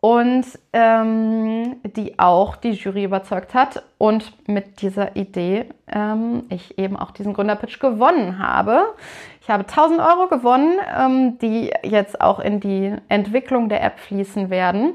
und 0.00 0.46
ähm, 0.72 1.76
die 1.84 2.18
auch 2.18 2.56
die 2.56 2.72
Jury 2.72 3.04
überzeugt 3.04 3.52
hat 3.52 3.82
und 3.98 4.32
mit 4.48 4.80
dieser 4.80 5.14
Idee 5.14 5.66
ähm, 5.88 6.44
ich 6.48 6.78
eben 6.78 6.96
auch 6.96 7.10
diesen 7.10 7.34
Gründerpitch 7.34 7.78
gewonnen 7.78 8.38
habe. 8.38 8.94
Ich 9.42 9.50
habe 9.50 9.64
1000 9.64 10.00
Euro 10.00 10.28
gewonnen, 10.28 10.78
ähm, 10.96 11.38
die 11.38 11.70
jetzt 11.82 12.20
auch 12.20 12.40
in 12.40 12.60
die 12.60 12.94
Entwicklung 13.08 13.68
der 13.68 13.82
App 13.82 13.98
fließen 13.98 14.48
werden. 14.48 14.94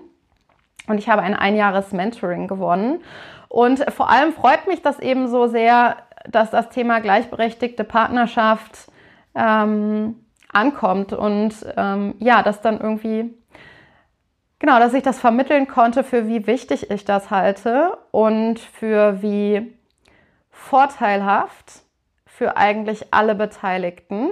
Und 0.87 0.97
ich 0.97 1.07
habe 1.07 1.21
ein 1.21 1.35
Einjahres 1.35 1.91
Mentoring 1.91 2.47
gewonnen. 2.47 3.01
Und 3.47 3.85
vor 3.91 4.09
allem 4.09 4.33
freut 4.33 4.67
mich 4.67 4.81
das 4.81 4.99
eben 4.99 5.27
so 5.27 5.47
sehr, 5.47 5.97
dass 6.27 6.49
das 6.49 6.69
Thema 6.69 6.99
gleichberechtigte 6.99 7.83
Partnerschaft 7.83 8.91
ähm, 9.35 10.15
ankommt 10.51 11.13
und 11.13 11.53
ähm, 11.75 12.15
ja, 12.19 12.41
dass 12.41 12.61
dann 12.61 12.79
irgendwie 12.79 13.33
Genau, 14.65 14.79
dass 14.79 14.95
ich 14.95 15.03
das 15.03 15.19
vermitteln 15.19 15.67
konnte, 15.67 16.03
für 16.03 16.27
wie 16.27 16.47
wichtig 16.47 16.89
ich 16.89 17.05
das 17.05 17.29
halte 17.29 17.99
und 18.09 18.57
für 18.57 19.21
wie 19.21 19.75
vorteilhaft 20.49 21.83
für 22.25 22.57
eigentlich 22.57 23.13
alle 23.13 23.35
Beteiligten. 23.35 24.31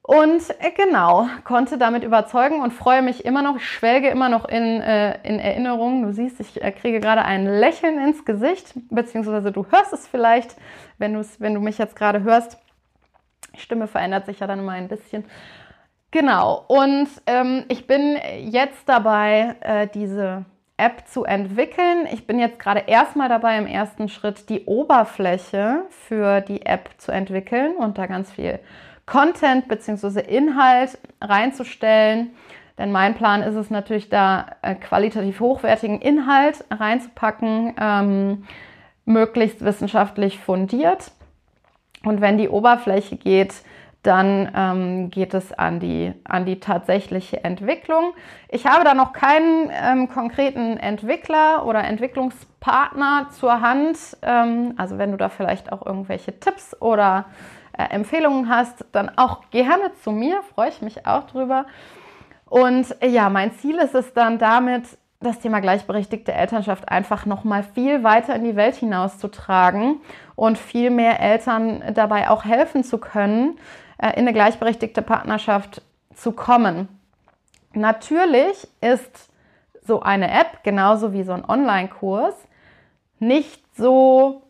Und 0.00 0.48
äh, 0.60 0.70
genau, 0.74 1.28
konnte 1.44 1.76
damit 1.76 2.04
überzeugen 2.04 2.62
und 2.62 2.72
freue 2.72 3.02
mich 3.02 3.26
immer 3.26 3.42
noch, 3.42 3.56
ich 3.56 3.68
schwelge 3.68 4.08
immer 4.08 4.30
noch 4.30 4.48
in, 4.48 4.80
äh, 4.80 5.28
in 5.28 5.38
Erinnerung. 5.38 6.02
Du 6.04 6.14
siehst, 6.14 6.40
ich 6.40 6.62
äh, 6.62 6.72
kriege 6.72 7.00
gerade 7.00 7.22
ein 7.22 7.44
Lächeln 7.44 7.98
ins 8.02 8.24
Gesicht, 8.24 8.72
beziehungsweise 8.88 9.52
du 9.52 9.66
hörst 9.70 9.92
es 9.92 10.06
vielleicht, 10.06 10.56
wenn, 10.96 11.22
wenn 11.38 11.52
du 11.52 11.60
mich 11.60 11.76
jetzt 11.76 11.96
gerade 11.96 12.22
hörst. 12.22 12.56
Die 13.54 13.60
Stimme 13.60 13.86
verändert 13.88 14.24
sich 14.24 14.40
ja 14.40 14.46
dann 14.46 14.60
immer 14.60 14.72
ein 14.72 14.88
bisschen. 14.88 15.26
Genau, 16.12 16.64
und 16.66 17.08
ähm, 17.26 17.64
ich 17.68 17.86
bin 17.86 18.18
jetzt 18.40 18.88
dabei, 18.88 19.54
äh, 19.60 19.86
diese 19.86 20.44
App 20.76 21.06
zu 21.06 21.24
entwickeln. 21.24 22.08
Ich 22.12 22.26
bin 22.26 22.40
jetzt 22.40 22.58
gerade 22.58 22.84
erstmal 22.86 23.28
dabei, 23.28 23.58
im 23.58 23.66
ersten 23.66 24.08
Schritt 24.08 24.48
die 24.48 24.64
Oberfläche 24.64 25.84
für 25.90 26.40
die 26.40 26.66
App 26.66 26.90
zu 26.98 27.12
entwickeln 27.12 27.76
und 27.76 27.98
da 27.98 28.06
ganz 28.06 28.32
viel 28.32 28.58
Content 29.06 29.68
bzw. 29.68 30.20
Inhalt 30.20 30.98
reinzustellen. 31.20 32.30
Denn 32.78 32.92
mein 32.92 33.14
Plan 33.14 33.42
ist 33.42 33.56
es 33.56 33.68
natürlich, 33.70 34.08
da 34.08 34.46
äh, 34.62 34.74
qualitativ 34.74 35.38
hochwertigen 35.38 36.00
Inhalt 36.00 36.64
reinzupacken, 36.70 37.74
ähm, 37.78 38.44
möglichst 39.04 39.62
wissenschaftlich 39.62 40.38
fundiert. 40.38 41.12
Und 42.04 42.20
wenn 42.22 42.38
die 42.38 42.48
Oberfläche 42.48 43.16
geht, 43.16 43.52
dann 44.02 44.50
ähm, 44.54 45.10
geht 45.10 45.34
es 45.34 45.52
an 45.52 45.78
die, 45.78 46.14
an 46.24 46.46
die 46.46 46.58
tatsächliche 46.58 47.44
Entwicklung. 47.44 48.14
Ich 48.48 48.66
habe 48.66 48.84
da 48.84 48.94
noch 48.94 49.12
keinen 49.12 49.70
ähm, 49.70 50.08
konkreten 50.08 50.78
Entwickler 50.78 51.66
oder 51.66 51.84
Entwicklungspartner 51.84 53.28
zur 53.30 53.60
Hand. 53.60 53.98
Ähm, 54.22 54.74
also 54.78 54.96
wenn 54.96 55.10
du 55.10 55.18
da 55.18 55.28
vielleicht 55.28 55.70
auch 55.70 55.84
irgendwelche 55.84 56.38
Tipps 56.40 56.74
oder 56.80 57.26
äh, 57.76 57.84
Empfehlungen 57.94 58.48
hast, 58.48 58.86
dann 58.92 59.10
auch 59.16 59.50
gerne 59.50 59.92
zu 60.02 60.12
mir, 60.12 60.40
freue 60.54 60.70
ich 60.70 60.80
mich 60.80 61.06
auch 61.06 61.24
drüber. 61.24 61.66
Und 62.46 62.96
äh, 63.02 63.08
ja, 63.08 63.28
mein 63.28 63.52
Ziel 63.52 63.76
ist 63.76 63.94
es 63.94 64.14
dann 64.14 64.38
damit, 64.38 64.84
das 65.22 65.38
Thema 65.38 65.60
gleichberechtigte 65.60 66.32
Elternschaft 66.32 66.88
einfach 66.88 67.26
noch 67.26 67.44
mal 67.44 67.62
viel 67.62 68.02
weiter 68.02 68.34
in 68.34 68.44
die 68.44 68.56
Welt 68.56 68.76
hinauszutragen 68.76 70.00
und 70.34 70.56
viel 70.56 70.88
mehr 70.88 71.20
Eltern 71.20 71.82
dabei 71.92 72.30
auch 72.30 72.46
helfen 72.46 72.84
zu 72.84 72.96
können, 72.96 73.58
äh, 74.00 74.12
in 74.12 74.20
eine 74.20 74.32
gleichberechtigte 74.32 75.02
Partnerschaft 75.02 75.82
zu 76.14 76.32
kommen. 76.32 76.88
Natürlich 77.72 78.68
ist 78.80 79.28
so 79.82 80.00
eine 80.00 80.30
App, 80.30 80.62
genauso 80.62 81.12
wie 81.12 81.22
so 81.22 81.32
ein 81.32 81.44
Online-Kurs, 81.44 82.34
nicht 83.18 83.62
so 83.76 84.42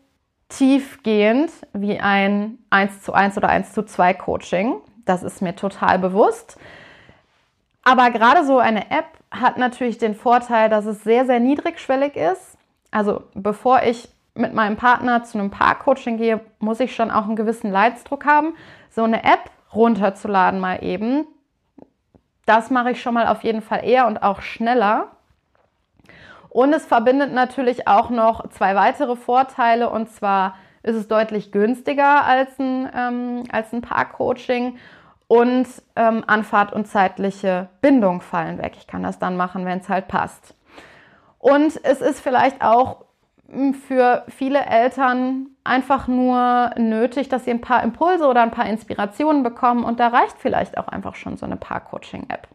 tiefgehend 0.49 1.51
wie 1.73 1.99
ein 1.99 2.59
1 2.69 3.03
zu 3.03 3.13
1 3.13 3.37
oder 3.37 3.49
1 3.49 3.73
zu 3.73 3.83
2 3.83 4.13
Coaching. 4.13 4.75
Das 5.05 5.23
ist 5.23 5.41
mir 5.41 5.55
total 5.55 5.99
bewusst. 5.99 6.57
Aber 7.83 8.11
gerade 8.11 8.45
so 8.45 8.57
eine 8.59 8.91
App 8.91 9.05
hat 9.31 9.57
natürlich 9.57 9.97
den 9.97 10.15
Vorteil, 10.15 10.69
dass 10.69 10.85
es 10.85 11.03
sehr, 11.03 11.25
sehr 11.25 11.39
niedrigschwellig 11.39 12.15
ist. 12.15 12.57
Also 12.91 13.23
bevor 13.33 13.83
ich 13.83 14.09
mit 14.33 14.53
meinem 14.53 14.77
Partner 14.77 15.23
zu 15.23 15.37
einem 15.37 15.51
Paar-Coaching 15.51 16.17
gehe, 16.17 16.41
muss 16.59 16.79
ich 16.79 16.95
schon 16.95 17.11
auch 17.11 17.25
einen 17.25 17.35
gewissen 17.35 17.71
Leidsdruck 17.71 18.25
haben 18.25 18.53
so 18.91 19.03
eine 19.03 19.23
App 19.23 19.49
runterzuladen 19.73 20.59
mal 20.59 20.83
eben. 20.83 21.25
Das 22.45 22.69
mache 22.69 22.91
ich 22.91 23.01
schon 23.01 23.13
mal 23.13 23.27
auf 23.27 23.43
jeden 23.43 23.61
Fall 23.61 23.83
eher 23.83 24.05
und 24.05 24.21
auch 24.21 24.41
schneller. 24.41 25.07
Und 26.49 26.73
es 26.73 26.85
verbindet 26.85 27.31
natürlich 27.31 27.87
auch 27.87 28.09
noch 28.09 28.49
zwei 28.49 28.75
weitere 28.75 29.15
Vorteile 29.15 29.89
und 29.89 30.09
zwar 30.09 30.55
ist 30.83 30.95
es 30.95 31.07
deutlich 31.07 31.51
günstiger 31.51 32.25
als 32.25 32.59
ein, 32.59 32.89
ähm, 32.93 33.43
als 33.51 33.71
ein 33.71 33.81
Parkcoaching 33.81 34.77
und 35.27 35.67
ähm, 35.95 36.25
Anfahrt 36.27 36.73
und 36.73 36.87
zeitliche 36.87 37.69
Bindung 37.79 38.19
fallen 38.19 38.57
weg. 38.57 38.73
Ich 38.77 38.87
kann 38.87 39.03
das 39.03 39.17
dann 39.17 39.37
machen, 39.37 39.65
wenn 39.65 39.79
es 39.79 39.87
halt 39.87 40.09
passt. 40.09 40.55
Und 41.37 41.79
es 41.83 42.01
ist 42.01 42.19
vielleicht 42.19 42.61
auch 42.61 43.05
für 43.73 44.23
viele 44.29 44.65
Eltern 44.65 45.47
einfach 45.63 46.07
nur 46.07 46.71
nötig, 46.77 47.29
dass 47.29 47.45
sie 47.45 47.51
ein 47.51 47.61
paar 47.61 47.83
Impulse 47.83 48.27
oder 48.27 48.41
ein 48.41 48.51
paar 48.51 48.65
Inspirationen 48.65 49.43
bekommen 49.43 49.83
und 49.83 49.99
da 49.99 50.07
reicht 50.07 50.37
vielleicht 50.39 50.77
auch 50.77 50.87
einfach 50.87 51.15
schon 51.15 51.37
so 51.37 51.45
eine 51.45 51.57
Paar-Coaching-App. 51.57 52.47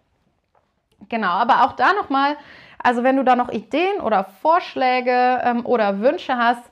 Genau, 1.09 1.29
aber 1.29 1.65
auch 1.65 1.73
da 1.73 1.93
nochmal, 1.93 2.37
also 2.83 3.05
wenn 3.05 3.17
du 3.17 3.23
da 3.23 3.37
noch 3.37 3.51
Ideen 3.51 4.01
oder 4.01 4.25
Vorschläge 4.43 5.41
ähm, 5.45 5.67
oder 5.67 6.01
Wünsche 6.01 6.37
hast, 6.37 6.63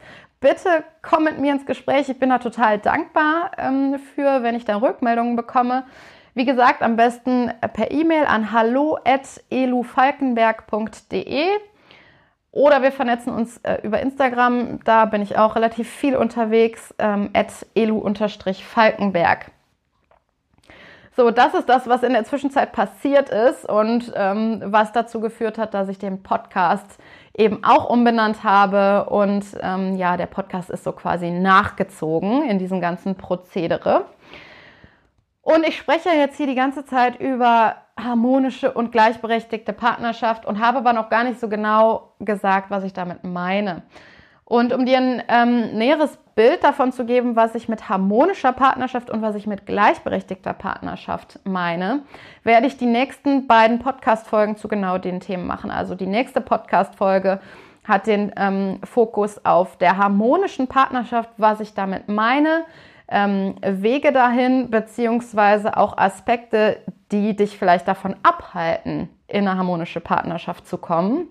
bitte 0.40 0.82
komm 1.02 1.24
mit 1.24 1.38
mir 1.38 1.52
ins 1.52 1.66
Gespräch. 1.66 2.08
Ich 2.08 2.18
bin 2.18 2.30
da 2.30 2.38
total 2.38 2.78
dankbar 2.78 3.50
ähm, 3.58 4.00
für, 4.14 4.42
wenn 4.42 4.54
ich 4.54 4.64
da 4.64 4.76
Rückmeldungen 4.76 5.36
bekomme. 5.36 5.84
Wie 6.34 6.44
gesagt, 6.44 6.82
am 6.82 6.96
besten 6.96 7.52
per 7.74 7.92
E-Mail 7.92 8.26
an 8.26 8.52
hallo.elufalkenberg.de. 8.52 11.46
Oder 12.54 12.82
wir 12.82 12.92
vernetzen 12.92 13.34
uns 13.34 13.58
äh, 13.64 13.78
über 13.82 13.98
Instagram, 14.00 14.78
da 14.84 15.06
bin 15.06 15.22
ich 15.22 15.36
auch 15.36 15.56
relativ 15.56 15.90
viel 15.90 16.14
unterwegs, 16.14 16.94
ähm, 16.98 17.30
elu-falkenberg. 17.74 19.50
So, 21.16 21.32
das 21.32 21.52
ist 21.54 21.68
das, 21.68 21.88
was 21.88 22.04
in 22.04 22.12
der 22.12 22.22
Zwischenzeit 22.22 22.70
passiert 22.70 23.28
ist 23.28 23.68
und 23.68 24.12
ähm, 24.14 24.62
was 24.66 24.92
dazu 24.92 25.18
geführt 25.20 25.58
hat, 25.58 25.74
dass 25.74 25.88
ich 25.88 25.98
den 25.98 26.22
Podcast 26.22 26.86
eben 27.36 27.64
auch 27.64 27.90
umbenannt 27.90 28.44
habe. 28.44 29.10
Und 29.10 29.44
ähm, 29.60 29.96
ja, 29.96 30.16
der 30.16 30.26
Podcast 30.26 30.70
ist 30.70 30.84
so 30.84 30.92
quasi 30.92 31.32
nachgezogen 31.32 32.48
in 32.48 32.60
diesem 32.60 32.80
ganzen 32.80 33.16
Prozedere. 33.16 34.04
Und 35.44 35.68
ich 35.68 35.76
spreche 35.76 36.08
jetzt 36.08 36.38
hier 36.38 36.46
die 36.46 36.54
ganze 36.54 36.86
Zeit 36.86 37.20
über 37.20 37.76
harmonische 37.98 38.72
und 38.72 38.92
gleichberechtigte 38.92 39.74
Partnerschaft 39.74 40.46
und 40.46 40.58
habe 40.58 40.78
aber 40.78 40.94
noch 40.94 41.10
gar 41.10 41.22
nicht 41.22 41.38
so 41.38 41.48
genau 41.48 42.14
gesagt, 42.18 42.70
was 42.70 42.82
ich 42.82 42.94
damit 42.94 43.24
meine. 43.24 43.82
Und 44.46 44.72
um 44.72 44.84
dir 44.86 44.98
ein 44.98 45.22
ähm, 45.28 45.76
näheres 45.76 46.18
Bild 46.34 46.64
davon 46.64 46.92
zu 46.92 47.04
geben, 47.04 47.36
was 47.36 47.54
ich 47.54 47.68
mit 47.68 47.88
harmonischer 47.88 48.52
Partnerschaft 48.52 49.10
und 49.10 49.22
was 49.22 49.36
ich 49.36 49.46
mit 49.46 49.66
gleichberechtigter 49.66 50.54
Partnerschaft 50.54 51.40
meine, 51.44 52.02
werde 52.42 52.66
ich 52.66 52.76
die 52.76 52.86
nächsten 52.86 53.46
beiden 53.46 53.78
Podcast-Folgen 53.78 54.56
zu 54.56 54.66
genau 54.66 54.98
den 54.98 55.20
Themen 55.20 55.46
machen. 55.46 55.70
Also 55.70 55.94
die 55.94 56.06
nächste 56.06 56.40
Podcast-Folge 56.40 57.40
hat 57.84 58.06
den 58.06 58.32
ähm, 58.36 58.80
Fokus 58.82 59.44
auf 59.44 59.76
der 59.76 59.98
harmonischen 59.98 60.68
Partnerschaft, 60.68 61.30
was 61.36 61.60
ich 61.60 61.74
damit 61.74 62.08
meine, 62.08 62.64
ähm, 63.08 63.56
Wege 63.62 64.12
dahin, 64.12 64.70
beziehungsweise 64.70 65.76
auch 65.76 65.96
Aspekte, 65.98 66.78
die 67.12 67.36
dich 67.36 67.58
vielleicht 67.58 67.86
davon 67.86 68.16
abhalten, 68.22 69.08
in 69.28 69.46
eine 69.46 69.58
harmonische 69.58 70.00
Partnerschaft 70.00 70.66
zu 70.66 70.78
kommen. 70.78 71.28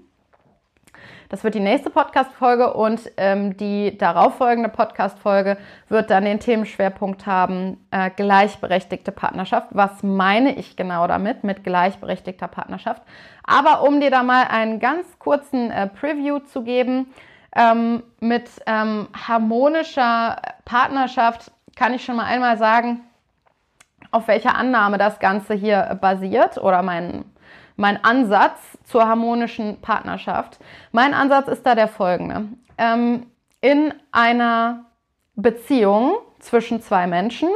Das 1.30 1.44
wird 1.44 1.56
die 1.56 1.60
nächste 1.60 1.90
Podcast-Folge 1.90 2.76
und 2.76 3.12
ähm, 3.18 3.58
die 3.58 3.98
darauffolgende 3.98 4.70
Podcast-Folge 4.70 5.58
wird 5.90 6.12
dann 6.12 6.26
den 6.26 6.40
Themenschwerpunkt 6.40 7.26
haben, 7.26 7.84
äh, 7.90 8.12
gleichberechtigte 8.12 9.12
Partnerschaft. 9.12 9.70
Was 9.72 10.04
meine 10.04 10.56
ich 10.56 10.76
genau 10.76 11.08
damit, 11.08 11.44
mit 11.44 11.64
gleichberechtigter 11.64 12.48
Partnerschaft? 12.48 13.02
Aber 13.44 13.82
um 13.82 14.00
dir 14.00 14.12
da 14.12 14.22
mal 14.22 14.44
einen 14.44 14.80
ganz 14.80 15.18
kurzen 15.18 15.72
äh, 15.72 15.88
Preview 15.88 16.38
zu 16.38 16.62
geben, 16.62 17.08
ähm, 17.56 18.04
mit 18.20 18.50
ähm, 18.68 19.08
harmonischer 19.28 20.40
Partnerschaft 20.66 21.52
kann 21.76 21.94
ich 21.94 22.04
schon 22.04 22.16
mal 22.16 22.26
einmal 22.26 22.58
sagen, 22.58 23.02
auf 24.12 24.28
welcher 24.28 24.56
Annahme 24.56 24.98
das 24.98 25.20
Ganze 25.20 25.54
hier 25.54 25.98
basiert 26.00 26.58
oder 26.58 26.82
mein, 26.82 27.26
mein 27.76 28.04
Ansatz 28.04 28.60
zur 28.84 29.08
harmonischen 29.08 29.82
Partnerschaft. 29.82 30.60
Mein 30.92 31.14
Ansatz 31.14 31.48
ist 31.48 31.66
da 31.66 31.76
der 31.76 31.88
folgende. 31.88 32.46
Ähm, 32.78 33.28
in 33.62 33.94
einer 34.12 34.86
Beziehung 35.36 36.18
zwischen 36.40 36.82
zwei 36.82 37.08
Menschen, 37.08 37.50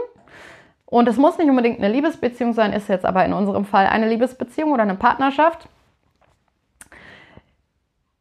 und 0.85 1.07
es 1.09 1.17
muss 1.17 1.37
nicht 1.37 1.49
unbedingt 1.49 1.79
eine 1.79 1.89
Liebesbeziehung 1.89 2.53
sein, 2.53 2.71
ist 2.71 2.87
jetzt 2.87 3.05
aber 3.05 3.25
in 3.25 3.33
unserem 3.33 3.65
Fall 3.65 3.87
eine 3.87 4.07
Liebesbeziehung 4.07 4.71
oder 4.71 4.83
eine 4.83 4.95
Partnerschaft, 4.95 5.67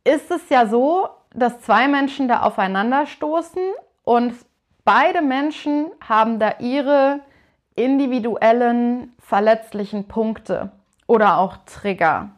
ist 0.03 0.31
es 0.31 0.49
ja 0.49 0.67
so, 0.67 1.09
dass 1.33 1.61
zwei 1.61 1.87
Menschen 1.87 2.29
da 2.29 2.43
aufeinander 2.43 3.07
stoßen 3.07 3.63
und 4.03 4.35
beide 4.87 5.21
Menschen 5.21 5.91
haben 6.01 6.39
da 6.39 6.55
ihre 6.61 7.21
individuellen 7.75 9.13
verletzlichen 9.19 10.09
Punkte 10.09 10.71
oder 11.07 11.37
auch 11.37 11.59
Trigger. 11.67 12.31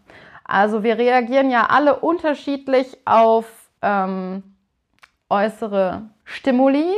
Also 0.44 0.82
wir 0.82 0.98
reagieren 0.98 1.50
ja 1.50 1.66
alle 1.66 2.00
unterschiedlich 2.00 2.96
auf 3.04 3.46
ähm, 3.82 4.42
äußere 5.28 6.08
Stimuli. 6.24 6.90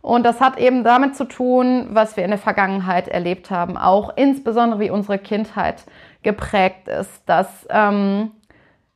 Und 0.00 0.24
das 0.24 0.40
hat 0.40 0.58
eben 0.58 0.84
damit 0.84 1.16
zu 1.16 1.26
tun, 1.26 1.88
was 1.90 2.16
wir 2.16 2.24
in 2.24 2.30
der 2.30 2.38
Vergangenheit 2.38 3.08
erlebt 3.08 3.50
haben, 3.50 3.76
auch 3.76 4.16
insbesondere 4.16 4.80
wie 4.80 4.90
unsere 4.90 5.18
Kindheit 5.18 5.84
geprägt 6.22 6.88
ist. 6.88 7.22
Das 7.26 7.66
ähm, 7.68 8.30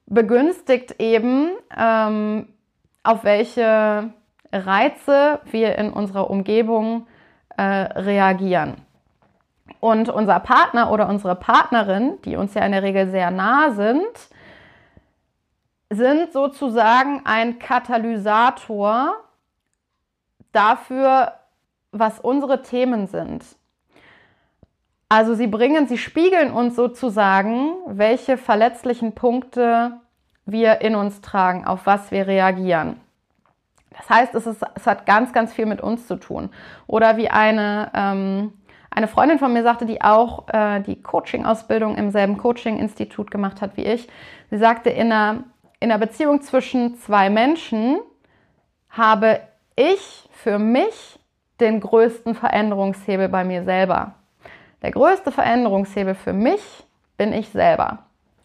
begünstigt 0.07 0.97
eben, 1.01 1.51
ähm, 1.77 2.49
auf 3.03 3.25
welche 3.25 4.15
Reize 4.53 5.41
wir 5.51 5.77
in 5.79 5.93
unserer 5.93 6.31
Umgebung 6.31 7.07
äh, 7.57 7.63
reagieren. 7.63 8.77
Und 9.81 10.09
unser 10.09 10.39
Partner 10.41 10.91
oder 10.91 11.09
unsere 11.09 11.35
Partnerin, 11.35 12.19
die 12.25 12.37
uns 12.37 12.55
ja 12.55 12.65
in 12.65 12.73
der 12.73 12.83
Regel 12.83 13.09
sehr 13.11 13.31
nah 13.31 13.71
sind, 13.71 14.31
sind 15.91 16.33
sozusagen 16.33 17.23
ein 17.25 17.59
Katalysator 17.59 19.17
dafür, 20.53 21.33
was 21.91 22.21
unsere 22.21 22.63
Themen 22.63 23.07
sind. 23.07 23.45
Also 25.09 25.35
sie 25.35 25.47
bringen, 25.47 25.89
sie 25.89 25.99
spiegeln 25.99 26.53
uns 26.53 26.75
sozusagen, 26.75 27.75
welche 27.87 28.39
verletzlichen 28.39 29.15
Punkte 29.15 30.01
wir 30.47 30.81
in 30.81 30.95
uns 30.95 31.21
tragen, 31.21 31.67
auf 31.67 31.85
was 31.85 32.11
wir 32.11 32.27
reagieren. 32.27 32.99
Das 33.97 34.09
heißt, 34.09 34.35
es, 34.35 34.47
ist, 34.47 34.63
es 34.75 34.87
hat 34.87 35.07
ganz, 35.07 35.33
ganz 35.33 35.53
viel 35.53 35.67
mit 35.67 35.81
uns 35.81 36.07
zu 36.07 36.17
tun. 36.17 36.51
Oder 36.87 37.17
wie 37.17 37.29
eine 37.29 37.91
ähm, 37.95 38.53
eine 38.95 39.09
Freundin 39.09 39.39
von 39.39 39.53
mir 39.53 39.63
sagte, 39.63 39.87
die 39.87 40.03
auch 40.03 40.49
äh, 40.53 40.81
die 40.81 41.01
Coaching-Ausbildung 41.01 41.97
im 41.97 42.11
selben 42.11 42.37
Coaching-Institut 42.37 43.31
gemacht 43.31 43.63
hat 43.63 43.77
wie 43.77 43.85
ich. 43.85 44.07
Sie 44.51 44.59
sagte, 44.59 44.91
in 44.91 45.11
einer, 45.11 45.45
in 45.81 45.91
einer 45.91 45.99
Beziehung 45.99 46.43
zwischen 46.43 46.97
zwei 46.97 47.31
Menschen 47.31 47.99
habe 48.91 49.41
ich 49.77 50.29
für 50.33 50.59
mich 50.59 51.19
den 51.59 51.81
größten 51.81 52.35
Veränderungshebel 52.35 53.29
bei 53.31 53.45
mir 53.45 53.65
selber. 53.65 54.15
Der 54.83 54.91
größte 54.91 55.33
Veränderungshebel 55.33 56.15
für 56.15 56.35
mich 56.35 56.61
bin 57.17 57.33
ich 57.33 57.49
selber. 57.49 58.01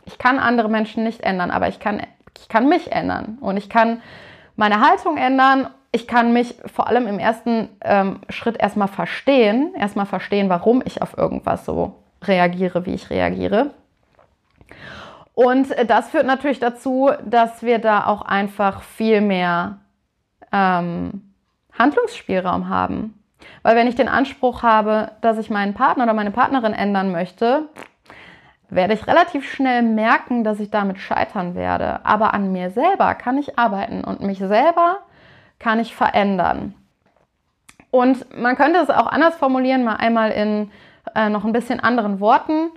Ich 0.06 0.18
kann 0.18 0.40
andere 0.40 0.70
Menschen 0.70 1.04
nicht 1.04 1.22
ändern, 1.22 1.52
aber 1.52 1.68
ich 1.68 1.82
kann, 1.82 2.02
ich 2.38 2.48
kann 2.48 2.70
mich 2.70 2.94
ändern 2.94 3.38
und 3.42 3.58
ich 3.58 3.70
kann 3.70 4.02
meine 4.58 4.82
Haltung 4.82 5.16
ändern 5.16 5.70
ich 5.92 6.08
kann 6.08 6.34
mich 6.34 6.56
vor 6.66 6.88
allem 6.88 7.08
im 7.08 7.18
ersten 7.18 7.70
ähm, 7.82 8.20
Schritt 8.30 8.58
erstmal 8.58 8.88
verstehen, 8.88 9.74
erstmal 9.76 10.06
verstehen, 10.06 10.50
warum 10.50 10.84
ich 10.86 11.02
auf 11.02 11.18
irgendwas 11.18 11.66
so 11.66 11.96
reagiere, 12.24 12.86
wie 12.86 12.94
ich 12.94 13.10
reagiere. 13.10 13.72
Und 15.34 15.70
das 15.88 16.10
führt 16.10 16.26
natürlich 16.26 16.60
dazu, 16.60 17.12
dass 17.26 17.64
wir 17.64 17.80
da 17.80 18.06
auch 18.06 18.22
einfach 18.24 18.82
viel 18.82 19.22
mehr 19.22 19.80
ähm, 20.52 21.34
Handlungsspielraum 21.78 22.70
haben. 22.70 23.14
Weil 23.62 23.76
wenn 23.76 23.88
ich 23.88 23.96
den 23.96 24.10
Anspruch 24.10 24.64
habe, 24.64 25.12
dass 25.22 25.38
ich 25.38 25.50
meinen 25.50 25.74
Partner 25.74 26.04
oder 26.04 26.14
meine 26.14 26.32
Partnerin 26.32 26.74
ändern 26.74 27.12
möchte, 27.12 27.70
werde 28.70 28.94
ich 28.94 29.08
relativ 29.08 29.50
schnell 29.50 29.82
merken, 29.82 30.44
dass 30.44 30.60
ich 30.60 30.70
damit 30.70 31.00
scheitern 31.00 31.56
werde. 31.56 32.06
Aber 32.06 32.34
an 32.34 32.52
mir 32.52 32.70
selber 32.70 33.16
kann 33.16 33.38
ich 33.38 33.58
arbeiten 33.58 34.04
und 34.04 34.22
mich 34.22 34.40
selber 34.40 35.00
kann 35.60 35.80
ich 35.80 35.96
verändern. 35.96 36.76
Und 37.92 38.38
man 38.38 38.56
könnte 38.56 38.80
es 38.80 38.90
auch 38.90 39.08
anders 39.08 39.36
formulieren, 39.36 39.84
mal 39.84 39.96
einmal 39.96 40.32
in 40.32 40.72
äh, 41.16 41.30
noch 41.30 41.46
ein 41.46 41.54
bisschen 41.54 41.80
anderen 41.80 42.20
Worten. 42.20 42.70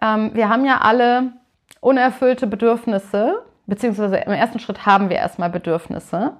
Ähm, 0.00 0.30
wir 0.34 0.48
haben 0.48 0.64
ja 0.64 0.78
alle 0.78 1.32
unerfüllte 1.80 2.46
Bedürfnisse, 2.46 3.42
beziehungsweise 3.66 4.16
im 4.18 4.32
ersten 4.32 4.60
Schritt 4.60 4.86
haben 4.86 5.10
wir 5.10 5.16
erstmal 5.16 5.50
Bedürfnisse, 5.50 6.32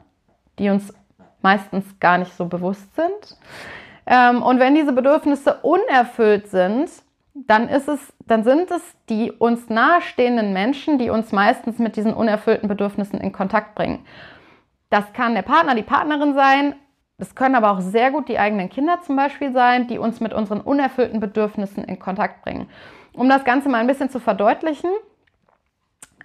die 0.58 0.70
uns 0.70 0.94
meistens 1.42 1.84
gar 1.98 2.18
nicht 2.18 2.34
so 2.36 2.46
bewusst 2.46 2.94
sind. 2.94 3.36
Ähm, 4.06 4.42
und 4.42 4.60
wenn 4.60 4.74
diese 4.74 4.92
Bedürfnisse 4.92 5.58
unerfüllt 5.62 6.48
sind, 6.48 6.90
dann 7.34 7.68
ist 7.68 7.88
es, 7.88 8.12
dann 8.26 8.44
sind 8.44 8.70
es 8.70 8.82
die 9.08 9.32
uns 9.32 9.68
nahestehenden 9.68 10.52
Menschen, 10.52 10.98
die 10.98 11.10
uns 11.10 11.32
meistens 11.32 11.78
mit 11.78 11.96
diesen 11.96 12.12
unerfüllten 12.12 12.68
Bedürfnissen 12.68 13.20
in 13.20 13.32
Kontakt 13.32 13.74
bringen. 13.74 14.04
Das 14.90 15.12
kann 15.12 15.34
der 15.34 15.42
Partner, 15.42 15.74
die 15.74 15.82
Partnerin 15.82 16.34
sein. 16.34 16.74
Das 17.18 17.34
können 17.34 17.54
aber 17.54 17.70
auch 17.70 17.80
sehr 17.80 18.10
gut 18.10 18.28
die 18.28 18.38
eigenen 18.38 18.68
Kinder 18.68 19.00
zum 19.00 19.16
Beispiel 19.16 19.52
sein, 19.52 19.86
die 19.86 19.98
uns 19.98 20.20
mit 20.20 20.34
unseren 20.34 20.60
unerfüllten 20.60 21.20
Bedürfnissen 21.20 21.84
in 21.84 21.98
Kontakt 21.98 22.42
bringen. 22.42 22.68
Um 23.14 23.28
das 23.28 23.44
Ganze 23.44 23.68
mal 23.68 23.78
ein 23.78 23.86
bisschen 23.86 24.10
zu 24.10 24.20
verdeutlichen, 24.20 24.90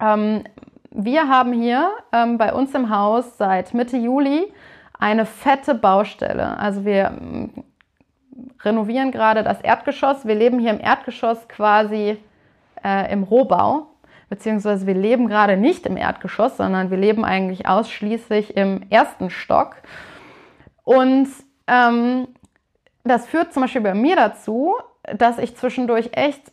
ähm, 0.00 0.44
wir 0.90 1.28
haben 1.28 1.52
hier 1.52 1.90
ähm, 2.12 2.38
bei 2.38 2.52
uns 2.52 2.74
im 2.74 2.90
Haus 2.90 3.38
seit 3.38 3.74
Mitte 3.74 3.96
Juli 3.96 4.52
eine 4.98 5.26
fette 5.26 5.74
Baustelle. 5.74 6.58
Also 6.58 6.84
wir 6.84 7.12
renovieren 8.62 9.10
gerade 9.10 9.42
das 9.42 9.60
Erdgeschoss. 9.60 10.26
Wir 10.26 10.34
leben 10.34 10.58
hier 10.58 10.70
im 10.70 10.80
Erdgeschoss 10.80 11.48
quasi 11.48 12.16
äh, 12.84 13.12
im 13.12 13.22
Rohbau 13.22 13.88
beziehungsweise 14.28 14.86
wir 14.86 14.94
leben 14.94 15.28
gerade 15.28 15.56
nicht 15.56 15.86
im 15.86 15.96
Erdgeschoss, 15.96 16.56
sondern 16.56 16.90
wir 16.90 16.98
leben 16.98 17.24
eigentlich 17.24 17.66
ausschließlich 17.66 18.56
im 18.56 18.82
ersten 18.90 19.30
Stock. 19.30 19.76
Und 20.84 21.28
ähm, 21.66 22.28
das 23.04 23.26
führt 23.26 23.52
zum 23.52 23.62
Beispiel 23.62 23.80
bei 23.80 23.94
mir 23.94 24.16
dazu, 24.16 24.74
dass 25.14 25.38
ich 25.38 25.56
zwischendurch 25.56 26.10
echt 26.12 26.52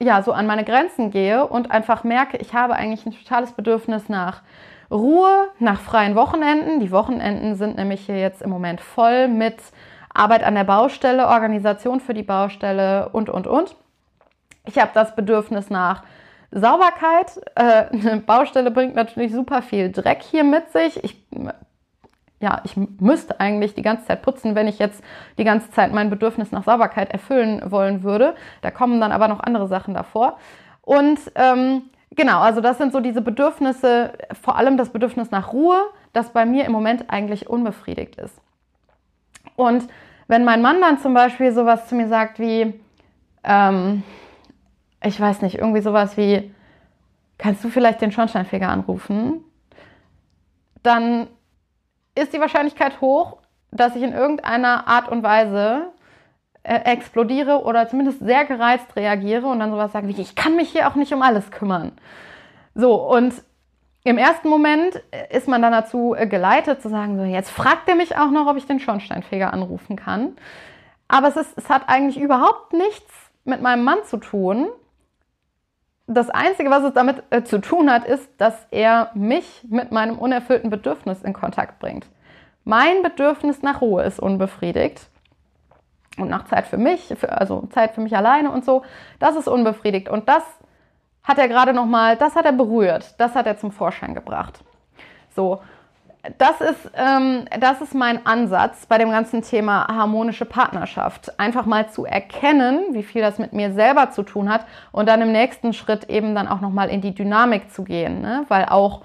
ja, 0.00 0.22
so 0.22 0.32
an 0.32 0.46
meine 0.46 0.64
Grenzen 0.64 1.10
gehe 1.10 1.46
und 1.46 1.70
einfach 1.70 2.02
merke, 2.02 2.36
ich 2.38 2.54
habe 2.54 2.74
eigentlich 2.74 3.06
ein 3.06 3.12
totales 3.12 3.52
Bedürfnis 3.52 4.08
nach 4.08 4.42
Ruhe, 4.90 5.48
nach 5.58 5.80
freien 5.80 6.16
Wochenenden. 6.16 6.80
Die 6.80 6.90
Wochenenden 6.90 7.54
sind 7.54 7.76
nämlich 7.76 8.06
hier 8.06 8.18
jetzt 8.18 8.42
im 8.42 8.50
Moment 8.50 8.80
voll 8.80 9.28
mit 9.28 9.56
Arbeit 10.14 10.42
an 10.42 10.54
der 10.54 10.64
Baustelle, 10.64 11.28
Organisation 11.28 12.00
für 12.00 12.14
die 12.14 12.22
Baustelle 12.22 13.08
und, 13.10 13.28
und, 13.28 13.46
und. 13.46 13.76
Ich 14.64 14.78
habe 14.78 14.90
das 14.94 15.16
Bedürfnis 15.16 15.70
nach 15.70 16.02
Sauberkeit. 16.50 17.40
Äh, 17.54 17.86
eine 17.92 18.22
Baustelle 18.24 18.70
bringt 18.70 18.94
natürlich 18.94 19.32
super 19.32 19.62
viel 19.62 19.90
Dreck 19.90 20.22
hier 20.22 20.44
mit 20.44 20.70
sich. 20.70 21.02
Ich, 21.02 21.16
ja, 22.40 22.60
ich 22.64 22.76
müsste 22.76 23.40
eigentlich 23.40 23.74
die 23.74 23.82
ganze 23.82 24.06
Zeit 24.06 24.22
putzen, 24.22 24.54
wenn 24.54 24.68
ich 24.68 24.78
jetzt 24.78 25.02
die 25.38 25.44
ganze 25.44 25.70
Zeit 25.70 25.92
mein 25.92 26.10
Bedürfnis 26.10 26.52
nach 26.52 26.64
Sauberkeit 26.64 27.10
erfüllen 27.10 27.70
wollen 27.70 28.02
würde. 28.02 28.34
Da 28.60 28.70
kommen 28.70 29.00
dann 29.00 29.12
aber 29.12 29.28
noch 29.28 29.40
andere 29.40 29.68
Sachen 29.68 29.94
davor. 29.94 30.38
Und 30.82 31.18
ähm, 31.36 31.84
genau, 32.10 32.40
also 32.40 32.60
das 32.60 32.78
sind 32.78 32.92
so 32.92 33.00
diese 33.00 33.22
Bedürfnisse, 33.22 34.12
vor 34.42 34.56
allem 34.56 34.76
das 34.76 34.90
Bedürfnis 34.90 35.30
nach 35.30 35.52
Ruhe, 35.52 35.80
das 36.12 36.30
bei 36.30 36.44
mir 36.44 36.64
im 36.64 36.72
Moment 36.72 37.08
eigentlich 37.08 37.48
unbefriedigt 37.48 38.16
ist. 38.16 38.34
Und 39.56 39.88
wenn 40.28 40.44
mein 40.44 40.62
Mann 40.62 40.80
dann 40.80 40.98
zum 40.98 41.14
Beispiel 41.14 41.52
sowas 41.52 41.88
zu 41.88 41.94
mir 41.94 42.08
sagt 42.08 42.38
wie, 42.38 42.80
ähm, 43.44 44.02
ich 45.02 45.20
weiß 45.20 45.42
nicht, 45.42 45.58
irgendwie 45.58 45.82
sowas 45.82 46.16
wie, 46.16 46.54
kannst 47.38 47.62
du 47.64 47.68
vielleicht 47.68 48.00
den 48.00 48.12
Schornsteinfeger 48.12 48.68
anrufen? 48.68 49.44
dann 50.82 51.28
ist 52.14 52.32
die 52.32 52.40
Wahrscheinlichkeit 52.40 53.00
hoch, 53.00 53.38
dass 53.70 53.96
ich 53.96 54.02
in 54.02 54.12
irgendeiner 54.12 54.86
Art 54.86 55.08
und 55.08 55.22
Weise 55.22 55.92
äh, 56.62 56.80
explodiere 56.84 57.64
oder 57.64 57.88
zumindest 57.88 58.20
sehr 58.20 58.44
gereizt 58.44 58.94
reagiere 58.96 59.46
und 59.46 59.60
dann 59.60 59.70
sowas 59.70 59.92
sage 59.92 60.08
wie, 60.08 60.20
ich 60.20 60.34
kann 60.34 60.56
mich 60.56 60.70
hier 60.70 60.88
auch 60.88 60.94
nicht 60.94 61.12
um 61.12 61.22
alles 61.22 61.50
kümmern. 61.50 61.92
So, 62.74 62.94
und 62.94 63.34
im 64.04 64.18
ersten 64.18 64.48
Moment 64.48 65.02
ist 65.30 65.46
man 65.48 65.62
dann 65.62 65.72
dazu 65.72 66.14
äh, 66.14 66.26
geleitet 66.26 66.82
zu 66.82 66.88
sagen, 66.88 67.16
so 67.16 67.24
jetzt 67.24 67.50
fragt 67.50 67.88
er 67.88 67.94
mich 67.94 68.16
auch 68.16 68.30
noch, 68.30 68.46
ob 68.46 68.56
ich 68.56 68.66
den 68.66 68.80
Schornsteinfeger 68.80 69.52
anrufen 69.52 69.96
kann. 69.96 70.36
Aber 71.08 71.28
es, 71.28 71.36
ist, 71.36 71.56
es 71.56 71.68
hat 71.68 71.88
eigentlich 71.88 72.18
überhaupt 72.18 72.72
nichts 72.72 73.12
mit 73.44 73.60
meinem 73.60 73.84
Mann 73.84 74.02
zu 74.04 74.16
tun. 74.16 74.68
Das 76.06 76.30
Einzige, 76.30 76.70
was 76.70 76.82
es 76.82 76.94
damit 76.94 77.22
äh, 77.30 77.44
zu 77.44 77.60
tun 77.60 77.90
hat, 77.90 78.04
ist, 78.04 78.28
dass 78.38 78.66
er 78.70 79.10
mich 79.14 79.64
mit 79.68 79.92
meinem 79.92 80.18
unerfüllten 80.18 80.70
Bedürfnis 80.70 81.22
in 81.22 81.32
Kontakt 81.32 81.78
bringt. 81.78 82.06
Mein 82.64 83.02
Bedürfnis 83.02 83.62
nach 83.62 83.80
Ruhe 83.80 84.02
ist 84.02 84.20
unbefriedigt 84.20 85.08
und 86.18 86.28
nach 86.28 86.44
Zeit 86.46 86.66
für 86.66 86.76
mich, 86.76 87.14
für, 87.16 87.32
also 87.32 87.66
Zeit 87.70 87.94
für 87.94 88.00
mich 88.00 88.16
alleine 88.16 88.50
und 88.50 88.64
so, 88.64 88.82
das 89.18 89.36
ist 89.36 89.48
unbefriedigt. 89.48 90.08
Und 90.08 90.28
das 90.28 90.42
hat 91.24 91.38
er 91.38 91.48
gerade 91.48 91.72
nochmal, 91.72 92.16
das 92.16 92.34
hat 92.34 92.44
er 92.44 92.52
berührt, 92.52 93.14
das 93.18 93.34
hat 93.34 93.46
er 93.46 93.58
zum 93.58 93.72
Vorschein 93.72 94.14
gebracht. 94.14 94.60
So, 95.34 95.60
das 96.38 96.60
ist, 96.60 96.90
ähm, 96.94 97.46
das 97.58 97.80
ist 97.80 97.94
mein 97.94 98.24
Ansatz 98.26 98.86
bei 98.86 98.98
dem 98.98 99.10
ganzen 99.10 99.42
Thema 99.42 99.88
harmonische 99.88 100.44
Partnerschaft. 100.44 101.38
Einfach 101.40 101.66
mal 101.66 101.88
zu 101.90 102.04
erkennen, 102.04 102.92
wie 102.92 103.02
viel 103.02 103.22
das 103.22 103.38
mit 103.38 103.52
mir 103.52 103.72
selber 103.72 104.10
zu 104.10 104.22
tun 104.22 104.48
hat 104.48 104.64
und 104.92 105.08
dann 105.08 105.20
im 105.20 105.32
nächsten 105.32 105.72
Schritt 105.72 106.08
eben 106.08 106.34
dann 106.34 106.46
auch 106.46 106.60
nochmal 106.60 106.90
in 106.90 107.00
die 107.00 107.14
Dynamik 107.14 107.72
zu 107.72 107.82
gehen. 107.82 108.20
Ne? 108.20 108.44
Weil 108.48 108.66
auch, 108.66 109.02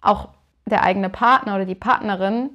auch 0.00 0.28
der 0.66 0.84
eigene 0.84 1.08
Partner 1.08 1.56
oder 1.56 1.64
die 1.64 1.74
Partnerin, 1.74 2.50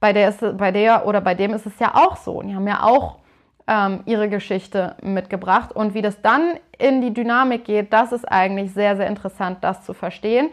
bei 0.00 0.12
der, 0.12 0.30
ist, 0.30 0.58
bei 0.58 0.72
der 0.72 1.06
oder 1.06 1.20
bei 1.20 1.34
dem 1.34 1.54
ist 1.54 1.64
es 1.64 1.78
ja 1.78 1.94
auch 1.94 2.16
so. 2.16 2.42
Die 2.42 2.54
haben 2.54 2.66
ja 2.66 2.82
auch 2.82 3.18
ähm, 3.66 4.00
ihre 4.06 4.28
Geschichte 4.28 4.96
mitgebracht. 5.02 5.72
Und 5.72 5.94
wie 5.94 6.02
das 6.02 6.20
dann 6.22 6.58
in 6.78 7.00
die 7.00 7.14
Dynamik 7.14 7.64
geht, 7.64 7.92
das 7.92 8.12
ist 8.12 8.24
eigentlich 8.24 8.72
sehr, 8.72 8.96
sehr 8.96 9.06
interessant, 9.06 9.58
das 9.62 9.84
zu 9.84 9.94
verstehen. 9.94 10.50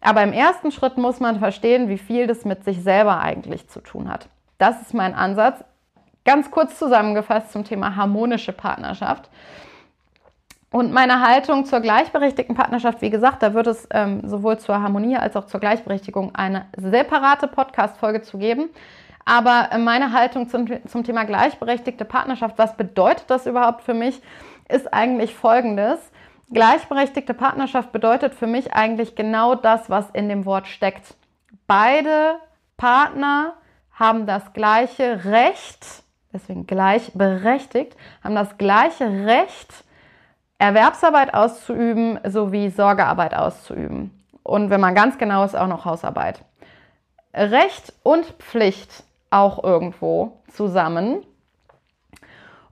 Aber 0.00 0.22
im 0.22 0.32
ersten 0.32 0.72
Schritt 0.72 0.96
muss 0.96 1.20
man 1.20 1.38
verstehen, 1.38 1.88
wie 1.88 1.98
viel 1.98 2.26
das 2.26 2.44
mit 2.44 2.64
sich 2.64 2.82
selber 2.82 3.20
eigentlich 3.20 3.68
zu 3.68 3.80
tun 3.80 4.10
hat. 4.10 4.28
Das 4.58 4.80
ist 4.80 4.94
mein 4.94 5.14
Ansatz. 5.14 5.64
Ganz 6.24 6.50
kurz 6.50 6.78
zusammengefasst 6.78 7.52
zum 7.52 7.64
Thema 7.64 7.96
harmonische 7.96 8.52
Partnerschaft. 8.52 9.30
Und 10.72 10.92
meine 10.92 11.20
Haltung 11.20 11.64
zur 11.64 11.80
gleichberechtigten 11.80 12.54
Partnerschaft, 12.54 13.02
wie 13.02 13.10
gesagt, 13.10 13.42
da 13.42 13.54
wird 13.54 13.66
es 13.66 13.88
ähm, 13.90 14.20
sowohl 14.28 14.58
zur 14.58 14.80
Harmonie 14.80 15.16
als 15.16 15.34
auch 15.34 15.46
zur 15.46 15.58
Gleichberechtigung 15.58 16.34
eine 16.34 16.66
separate 16.76 17.48
Podcast-Folge 17.48 18.22
zu 18.22 18.38
geben. 18.38 18.70
Aber 19.30 19.68
meine 19.78 20.12
Haltung 20.12 20.48
zum, 20.48 20.66
zum 20.88 21.04
Thema 21.04 21.22
gleichberechtigte 21.22 22.04
Partnerschaft, 22.04 22.58
was 22.58 22.76
bedeutet 22.76 23.30
das 23.30 23.46
überhaupt 23.46 23.84
für 23.84 23.94
mich, 23.94 24.20
ist 24.68 24.92
eigentlich 24.92 25.36
folgendes. 25.36 26.00
Gleichberechtigte 26.52 27.32
Partnerschaft 27.32 27.92
bedeutet 27.92 28.34
für 28.34 28.48
mich 28.48 28.74
eigentlich 28.74 29.14
genau 29.14 29.54
das, 29.54 29.88
was 29.88 30.10
in 30.14 30.28
dem 30.28 30.46
Wort 30.46 30.66
steckt. 30.66 31.14
Beide 31.68 32.40
Partner 32.76 33.54
haben 33.92 34.26
das 34.26 34.52
gleiche 34.52 35.24
Recht, 35.24 35.86
deswegen 36.32 36.66
gleichberechtigt, 36.66 37.96
haben 38.24 38.34
das 38.34 38.58
gleiche 38.58 39.04
Recht, 39.26 39.84
Erwerbsarbeit 40.58 41.34
auszuüben 41.34 42.18
sowie 42.24 42.68
Sorgearbeit 42.68 43.34
auszuüben. 43.34 44.10
Und 44.42 44.70
wenn 44.70 44.80
man 44.80 44.96
ganz 44.96 45.18
genau 45.18 45.44
ist, 45.44 45.54
auch 45.54 45.68
noch 45.68 45.84
Hausarbeit. 45.84 46.42
Recht 47.32 47.92
und 48.02 48.26
Pflicht 48.40 49.04
auch 49.30 49.62
irgendwo 49.62 50.40
zusammen. 50.52 51.24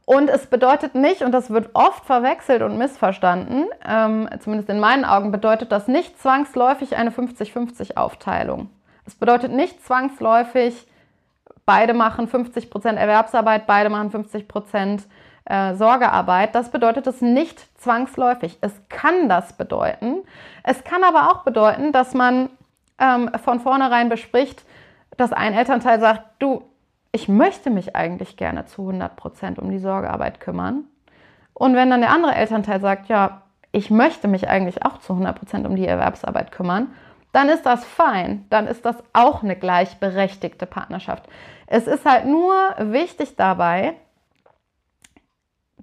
Und 0.04 0.30
es 0.30 0.46
bedeutet 0.46 0.94
nicht, 0.94 1.22
und 1.22 1.32
das 1.32 1.50
wird 1.50 1.70
oft 1.74 2.06
verwechselt 2.06 2.62
und 2.62 2.78
missverstanden, 2.78 3.66
ähm, 3.86 4.28
zumindest 4.40 4.70
in 4.70 4.80
meinen 4.80 5.04
Augen 5.04 5.30
bedeutet 5.30 5.70
das 5.70 5.86
nicht 5.86 6.18
zwangsläufig 6.18 6.96
eine 6.96 7.10
50-50-Aufteilung. 7.10 8.70
Es 9.04 9.14
bedeutet 9.14 9.52
nicht 9.52 9.84
zwangsläufig, 9.84 10.86
beide 11.66 11.92
machen 11.92 12.26
50% 12.26 12.94
Erwerbsarbeit, 12.94 13.66
beide 13.66 13.90
machen 13.90 14.10
50% 14.10 15.02
äh, 15.44 15.74
Sorgearbeit. 15.74 16.54
Das 16.54 16.70
bedeutet 16.70 17.06
es 17.06 17.20
nicht 17.20 17.78
zwangsläufig. 17.78 18.56
Es 18.62 18.72
kann 18.88 19.28
das 19.28 19.52
bedeuten. 19.54 20.22
Es 20.62 20.84
kann 20.84 21.04
aber 21.04 21.30
auch 21.30 21.42
bedeuten, 21.42 21.92
dass 21.92 22.14
man 22.14 22.48
ähm, 22.98 23.30
von 23.44 23.60
vornherein 23.60 24.08
bespricht, 24.08 24.64
dass 25.18 25.32
ein 25.32 25.52
Elternteil 25.52 26.00
sagt, 26.00 26.22
du, 26.38 26.62
ich 27.12 27.28
möchte 27.28 27.68
mich 27.68 27.94
eigentlich 27.94 28.36
gerne 28.36 28.64
zu 28.64 28.82
100 28.82 29.16
Prozent 29.16 29.58
um 29.58 29.70
die 29.70 29.78
Sorgearbeit 29.78 30.40
kümmern. 30.40 30.84
Und 31.52 31.74
wenn 31.74 31.90
dann 31.90 32.00
der 32.00 32.10
andere 32.10 32.34
Elternteil 32.34 32.80
sagt, 32.80 33.08
ja, 33.08 33.42
ich 33.72 33.90
möchte 33.90 34.28
mich 34.28 34.48
eigentlich 34.48 34.84
auch 34.84 34.98
zu 34.98 35.12
100 35.12 35.38
Prozent 35.38 35.66
um 35.66 35.76
die 35.76 35.86
Erwerbsarbeit 35.86 36.52
kümmern, 36.52 36.94
dann 37.32 37.48
ist 37.48 37.66
das 37.66 37.84
fein. 37.84 38.46
Dann 38.48 38.66
ist 38.66 38.84
das 38.86 38.96
auch 39.12 39.42
eine 39.42 39.56
gleichberechtigte 39.56 40.66
Partnerschaft. 40.66 41.28
Es 41.66 41.86
ist 41.86 42.06
halt 42.06 42.26
nur 42.26 42.54
wichtig 42.78 43.36
dabei, 43.36 43.94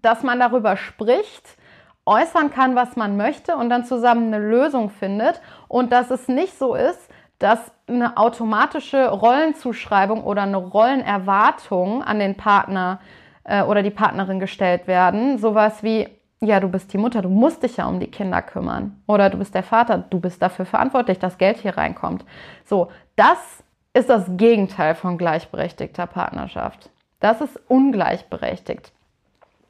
dass 0.02 0.24
man 0.24 0.39
darüber 0.39 0.78
spricht, 0.78 1.58
äußern 2.06 2.52
kann, 2.52 2.76
was 2.76 2.95
man 2.95 3.17
möchte 3.17 3.58
und 3.58 3.69
dann 3.69 3.86
zusammen 3.86 4.34
eine 4.34 4.48
Lösung 4.48 4.89
findet 4.89 5.41
und 5.67 5.91
dass 5.91 6.12
es 6.12 6.28
nicht 6.28 6.58
so 6.58 6.76
ist, 6.76 7.10
dass 7.39 7.71
eine 7.88 8.17
automatische 8.17 9.10
Rollenzuschreibung 9.10 10.24
oder 10.24 10.43
eine 10.43 10.58
Rollenerwartung 10.58 12.04
an 12.04 12.19
den 12.19 12.36
Partner 12.36 13.00
äh, 13.43 13.62
oder 13.62 13.84
die 13.84 13.91
Partnerin 13.91 14.39
gestellt 14.39 14.88
werden. 14.88 15.38
Sowas 15.38 15.84
wie, 15.84 16.08
ja, 16.41 16.60
du 16.60 16.67
bist 16.67 16.91
die 16.93 16.98
Mutter, 16.98 17.21
du 17.21 17.30
musst 17.30 17.63
dich 17.63 17.78
ja 17.78 17.86
um 17.86 18.00
die 18.00 18.10
Kinder 18.10 18.41
kümmern. 18.41 19.02
Oder 19.08 19.30
du 19.30 19.38
bist 19.38 19.54
der 19.54 19.63
Vater, 19.63 20.00
du 20.00 20.19
bist 20.19 20.41
dafür 20.41 20.65
verantwortlich, 20.65 21.19
dass 21.19 21.38
Geld 21.38 21.58
hier 21.58 21.78
reinkommt. 21.78 22.26
So, 22.65 22.91
das 23.15 23.63
ist 23.93 24.10
das 24.10 24.26
Gegenteil 24.30 24.95
von 24.95 25.17
gleichberechtigter 25.17 26.08
Partnerschaft. 26.08 26.89
Das 27.19 27.39
ist 27.39 27.60
ungleichberechtigt. 27.67 28.91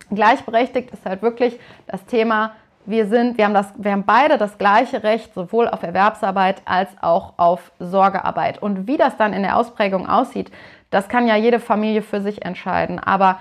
Gleichberechtigt 0.09 0.91
ist 0.91 1.05
halt 1.05 1.21
wirklich 1.21 1.59
das 1.87 2.05
Thema, 2.05 2.51
wir 2.85 3.07
sind, 3.07 3.37
wir 3.37 3.45
haben 3.45 3.53
das, 3.53 3.73
wir 3.77 3.91
haben 3.91 4.03
beide 4.05 4.37
das 4.37 4.57
gleiche 4.57 5.03
Recht, 5.03 5.33
sowohl 5.33 5.67
auf 5.67 5.83
Erwerbsarbeit 5.83 6.61
als 6.65 6.89
auch 7.01 7.33
auf 7.37 7.71
Sorgearbeit. 7.79 8.61
Und 8.61 8.87
wie 8.87 8.97
das 8.97 9.17
dann 9.17 9.33
in 9.33 9.43
der 9.43 9.57
Ausprägung 9.57 10.07
aussieht, 10.07 10.51
das 10.89 11.09
kann 11.09 11.27
ja 11.27 11.35
jede 11.35 11.59
Familie 11.59 12.01
für 12.01 12.21
sich 12.21 12.45
entscheiden. 12.45 12.99
Aber 12.99 13.39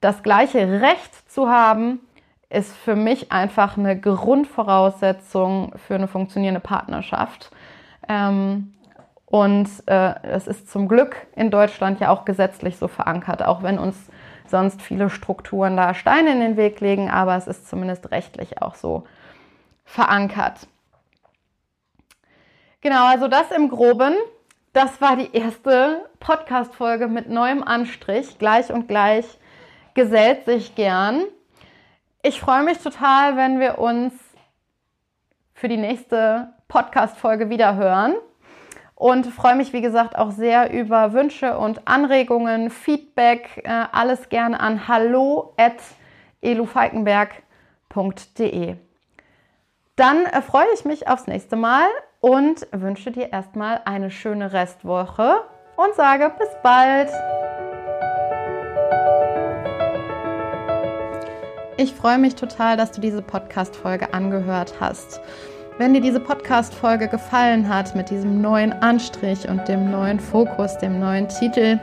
das 0.00 0.22
gleiche 0.22 0.80
Recht 0.80 1.30
zu 1.30 1.48
haben, 1.48 2.00
ist 2.50 2.76
für 2.76 2.94
mich 2.94 3.32
einfach 3.32 3.76
eine 3.76 3.98
Grundvoraussetzung 3.98 5.72
für 5.86 5.96
eine 5.96 6.08
funktionierende 6.08 6.60
Partnerschaft. 6.60 7.50
Ähm, 8.08 8.74
und 9.26 9.68
äh, 9.86 10.14
es 10.22 10.46
ist 10.46 10.70
zum 10.70 10.86
Glück 10.86 11.16
in 11.34 11.50
Deutschland 11.50 12.00
ja 12.00 12.10
auch 12.10 12.24
gesetzlich 12.24 12.76
so 12.76 12.86
verankert, 12.86 13.44
auch 13.44 13.62
wenn 13.62 13.78
uns 13.78 13.96
sonst 14.46 14.82
viele 14.82 15.10
Strukturen 15.10 15.76
da 15.76 15.94
Steine 15.94 16.32
in 16.32 16.40
den 16.40 16.56
Weg 16.56 16.80
legen, 16.80 17.10
aber 17.10 17.36
es 17.36 17.46
ist 17.46 17.68
zumindest 17.68 18.10
rechtlich 18.10 18.60
auch 18.62 18.74
so 18.74 19.04
verankert. 19.84 20.66
Genau, 22.80 23.06
also 23.06 23.28
das 23.28 23.50
im 23.50 23.68
Groben. 23.68 24.14
Das 24.72 25.00
war 25.00 25.16
die 25.16 25.34
erste 25.34 26.08
Podcast-Folge 26.20 27.06
mit 27.06 27.28
neuem 27.28 27.62
Anstrich. 27.62 28.38
Gleich 28.38 28.72
und 28.72 28.88
gleich 28.88 29.24
gesellt 29.94 30.44
sich 30.44 30.74
gern. 30.74 31.22
Ich 32.22 32.40
freue 32.40 32.64
mich 32.64 32.78
total, 32.78 33.36
wenn 33.36 33.60
wir 33.60 33.78
uns 33.78 34.12
für 35.54 35.68
die 35.68 35.76
nächste 35.76 36.52
Podcast-Folge 36.68 37.48
wieder 37.48 37.76
hören 37.76 38.14
und 38.94 39.26
freue 39.26 39.56
mich, 39.56 39.72
wie 39.72 39.80
gesagt, 39.80 40.16
auch 40.16 40.30
sehr 40.30 40.72
über 40.72 41.12
Wünsche 41.12 41.58
und 41.58 41.86
Anregungen, 41.86 42.70
Feedback, 42.70 43.62
äh, 43.64 43.86
alles 43.92 44.28
gerne 44.28 44.60
an 44.60 44.86
hallo 44.88 45.54
at 45.56 45.76
elufalkenberg.de. 46.42 48.76
Dann 49.96 50.26
äh, 50.26 50.42
freue 50.42 50.66
ich 50.74 50.84
mich 50.84 51.08
aufs 51.08 51.26
nächste 51.26 51.56
Mal 51.56 51.86
und 52.20 52.68
wünsche 52.72 53.10
dir 53.10 53.32
erstmal 53.32 53.80
eine 53.84 54.10
schöne 54.10 54.52
Restwoche 54.52 55.40
und 55.76 55.94
sage 55.94 56.30
bis 56.38 56.50
bald. 56.62 57.10
Ich 61.76 61.92
freue 61.92 62.18
mich 62.18 62.36
total, 62.36 62.76
dass 62.76 62.92
du 62.92 63.00
diese 63.00 63.20
Podcast-Folge 63.20 64.14
angehört 64.14 64.74
hast. 64.78 65.20
Wenn 65.76 65.92
dir 65.92 66.00
diese 66.00 66.20
Podcast-Folge 66.20 67.08
gefallen 67.08 67.68
hat 67.68 67.96
mit 67.96 68.08
diesem 68.08 68.40
neuen 68.40 68.72
Anstrich 68.72 69.48
und 69.48 69.66
dem 69.66 69.90
neuen 69.90 70.20
Fokus, 70.20 70.78
dem 70.78 71.00
neuen 71.00 71.26
Titel, 71.26 71.80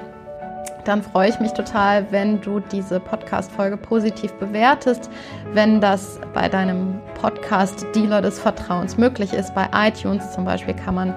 dann 0.86 1.04
freue 1.04 1.28
ich 1.28 1.42
mich 1.42 1.52
total, 1.52 2.10
wenn 2.10 2.40
du 2.40 2.62
diese 2.62 3.02
Podcast-Folge 3.02 3.76
positiv 3.76 4.32
bewertest, 4.36 5.10
wenn 5.52 5.82
das 5.82 6.22
bei 6.34 6.48
deinem 6.48 7.02
Podcast-Dealer 7.16 8.22
des 8.22 8.40
Vertrauens 8.40 8.96
möglich 8.96 9.34
ist. 9.34 9.54
Bei 9.56 9.68
iTunes 9.76 10.32
zum 10.32 10.46
Beispiel 10.46 10.74
kann 10.74 10.96
man 10.96 11.14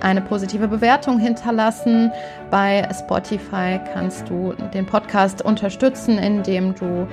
eine 0.00 0.20
positive 0.20 0.66
Bewertung 0.66 1.20
hinterlassen. 1.20 2.10
Bei 2.50 2.88
Spotify 2.92 3.78
kannst 3.94 4.28
du 4.28 4.52
den 4.74 4.84
Podcast 4.84 5.42
unterstützen, 5.42 6.18
indem 6.18 6.74
du 6.74 7.06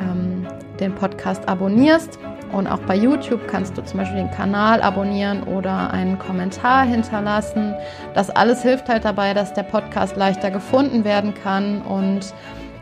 ähm, 0.00 0.46
den 0.80 0.94
Podcast 0.94 1.46
abonnierst. 1.46 2.18
Und 2.52 2.66
auch 2.66 2.80
bei 2.80 2.96
YouTube 2.96 3.46
kannst 3.46 3.78
du 3.78 3.84
zum 3.84 4.00
Beispiel 4.00 4.18
den 4.18 4.30
Kanal 4.30 4.82
abonnieren 4.82 5.42
oder 5.44 5.92
einen 5.92 6.18
Kommentar 6.18 6.84
hinterlassen. 6.84 7.74
Das 8.14 8.30
alles 8.30 8.62
hilft 8.62 8.88
halt 8.88 9.04
dabei, 9.04 9.34
dass 9.34 9.54
der 9.54 9.62
Podcast 9.62 10.16
leichter 10.16 10.50
gefunden 10.50 11.04
werden 11.04 11.34
kann 11.34 11.82
und 11.82 12.34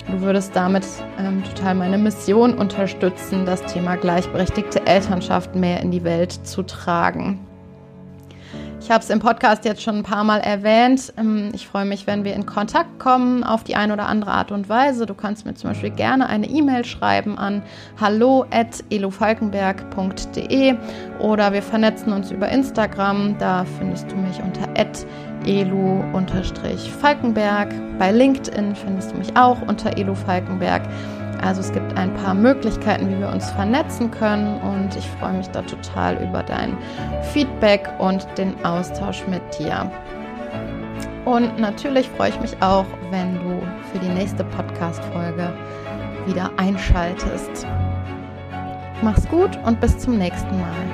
du 0.06 0.20
würdest 0.20 0.56
damit 0.56 0.86
ähm, 1.18 1.42
total 1.44 1.74
meine 1.74 1.98
Mission 1.98 2.54
unterstützen, 2.54 3.44
das 3.44 3.62
Thema 3.66 3.96
gleichberechtigte 3.96 4.86
Elternschaft 4.86 5.54
mehr 5.54 5.80
in 5.80 5.90
die 5.90 6.04
Welt 6.04 6.32
zu 6.32 6.62
tragen. 6.62 7.47
Ich 8.80 8.90
habe 8.90 9.02
es 9.02 9.10
im 9.10 9.18
Podcast 9.18 9.64
jetzt 9.64 9.82
schon 9.82 9.96
ein 9.96 10.02
paar 10.02 10.24
Mal 10.24 10.38
erwähnt. 10.38 11.12
Ähm, 11.16 11.50
ich 11.52 11.66
freue 11.66 11.84
mich, 11.84 12.06
wenn 12.06 12.24
wir 12.24 12.34
in 12.34 12.46
Kontakt 12.46 12.98
kommen 12.98 13.44
auf 13.44 13.64
die 13.64 13.76
eine 13.76 13.92
oder 13.92 14.06
andere 14.06 14.30
Art 14.30 14.52
und 14.52 14.68
Weise. 14.68 15.04
Du 15.04 15.14
kannst 15.14 15.44
mir 15.44 15.54
zum 15.54 15.70
Beispiel 15.70 15.90
gerne 15.90 16.28
eine 16.28 16.48
E-Mail 16.48 16.84
schreiben 16.84 17.38
an 17.38 17.62
hallo@elofalkenberg.de 18.00 20.74
oder 21.18 21.52
wir 21.52 21.62
vernetzen 21.62 22.12
uns 22.12 22.30
über 22.30 22.48
Instagram. 22.48 23.36
Da 23.38 23.64
findest 23.78 24.10
du 24.10 24.16
mich 24.16 24.40
unter 24.42 24.68
elu-falkenberg. 25.44 27.98
Bei 27.98 28.12
LinkedIn 28.12 28.76
findest 28.76 29.12
du 29.12 29.16
mich 29.16 29.36
auch 29.36 29.60
unter 29.62 29.98
elu 29.98 30.14
falkenberg. 30.14 30.82
Also 31.42 31.60
es 31.60 31.72
gibt 31.72 31.96
ein 31.96 32.12
paar 32.14 32.34
Möglichkeiten, 32.34 33.08
wie 33.08 33.18
wir 33.18 33.28
uns 33.28 33.50
vernetzen 33.50 34.10
können 34.10 34.60
und 34.60 34.96
ich 34.96 35.06
freue 35.18 35.34
mich 35.34 35.48
da 35.48 35.62
total 35.62 36.16
über 36.22 36.42
dein 36.42 36.76
Feedback 37.32 37.88
und 37.98 38.26
den 38.36 38.54
Austausch 38.64 39.26
mit 39.26 39.42
dir. 39.58 39.90
Und 41.24 41.58
natürlich 41.58 42.08
freue 42.08 42.30
ich 42.30 42.40
mich 42.40 42.60
auch, 42.62 42.86
wenn 43.10 43.34
du 43.34 43.60
für 43.92 43.98
die 43.98 44.08
nächste 44.08 44.44
Podcast-Folge 44.44 45.52
wieder 46.26 46.50
einschaltest. 46.56 47.66
Mach's 49.02 49.28
gut 49.28 49.58
und 49.64 49.80
bis 49.80 49.98
zum 49.98 50.18
nächsten 50.18 50.58
Mal. 50.58 50.88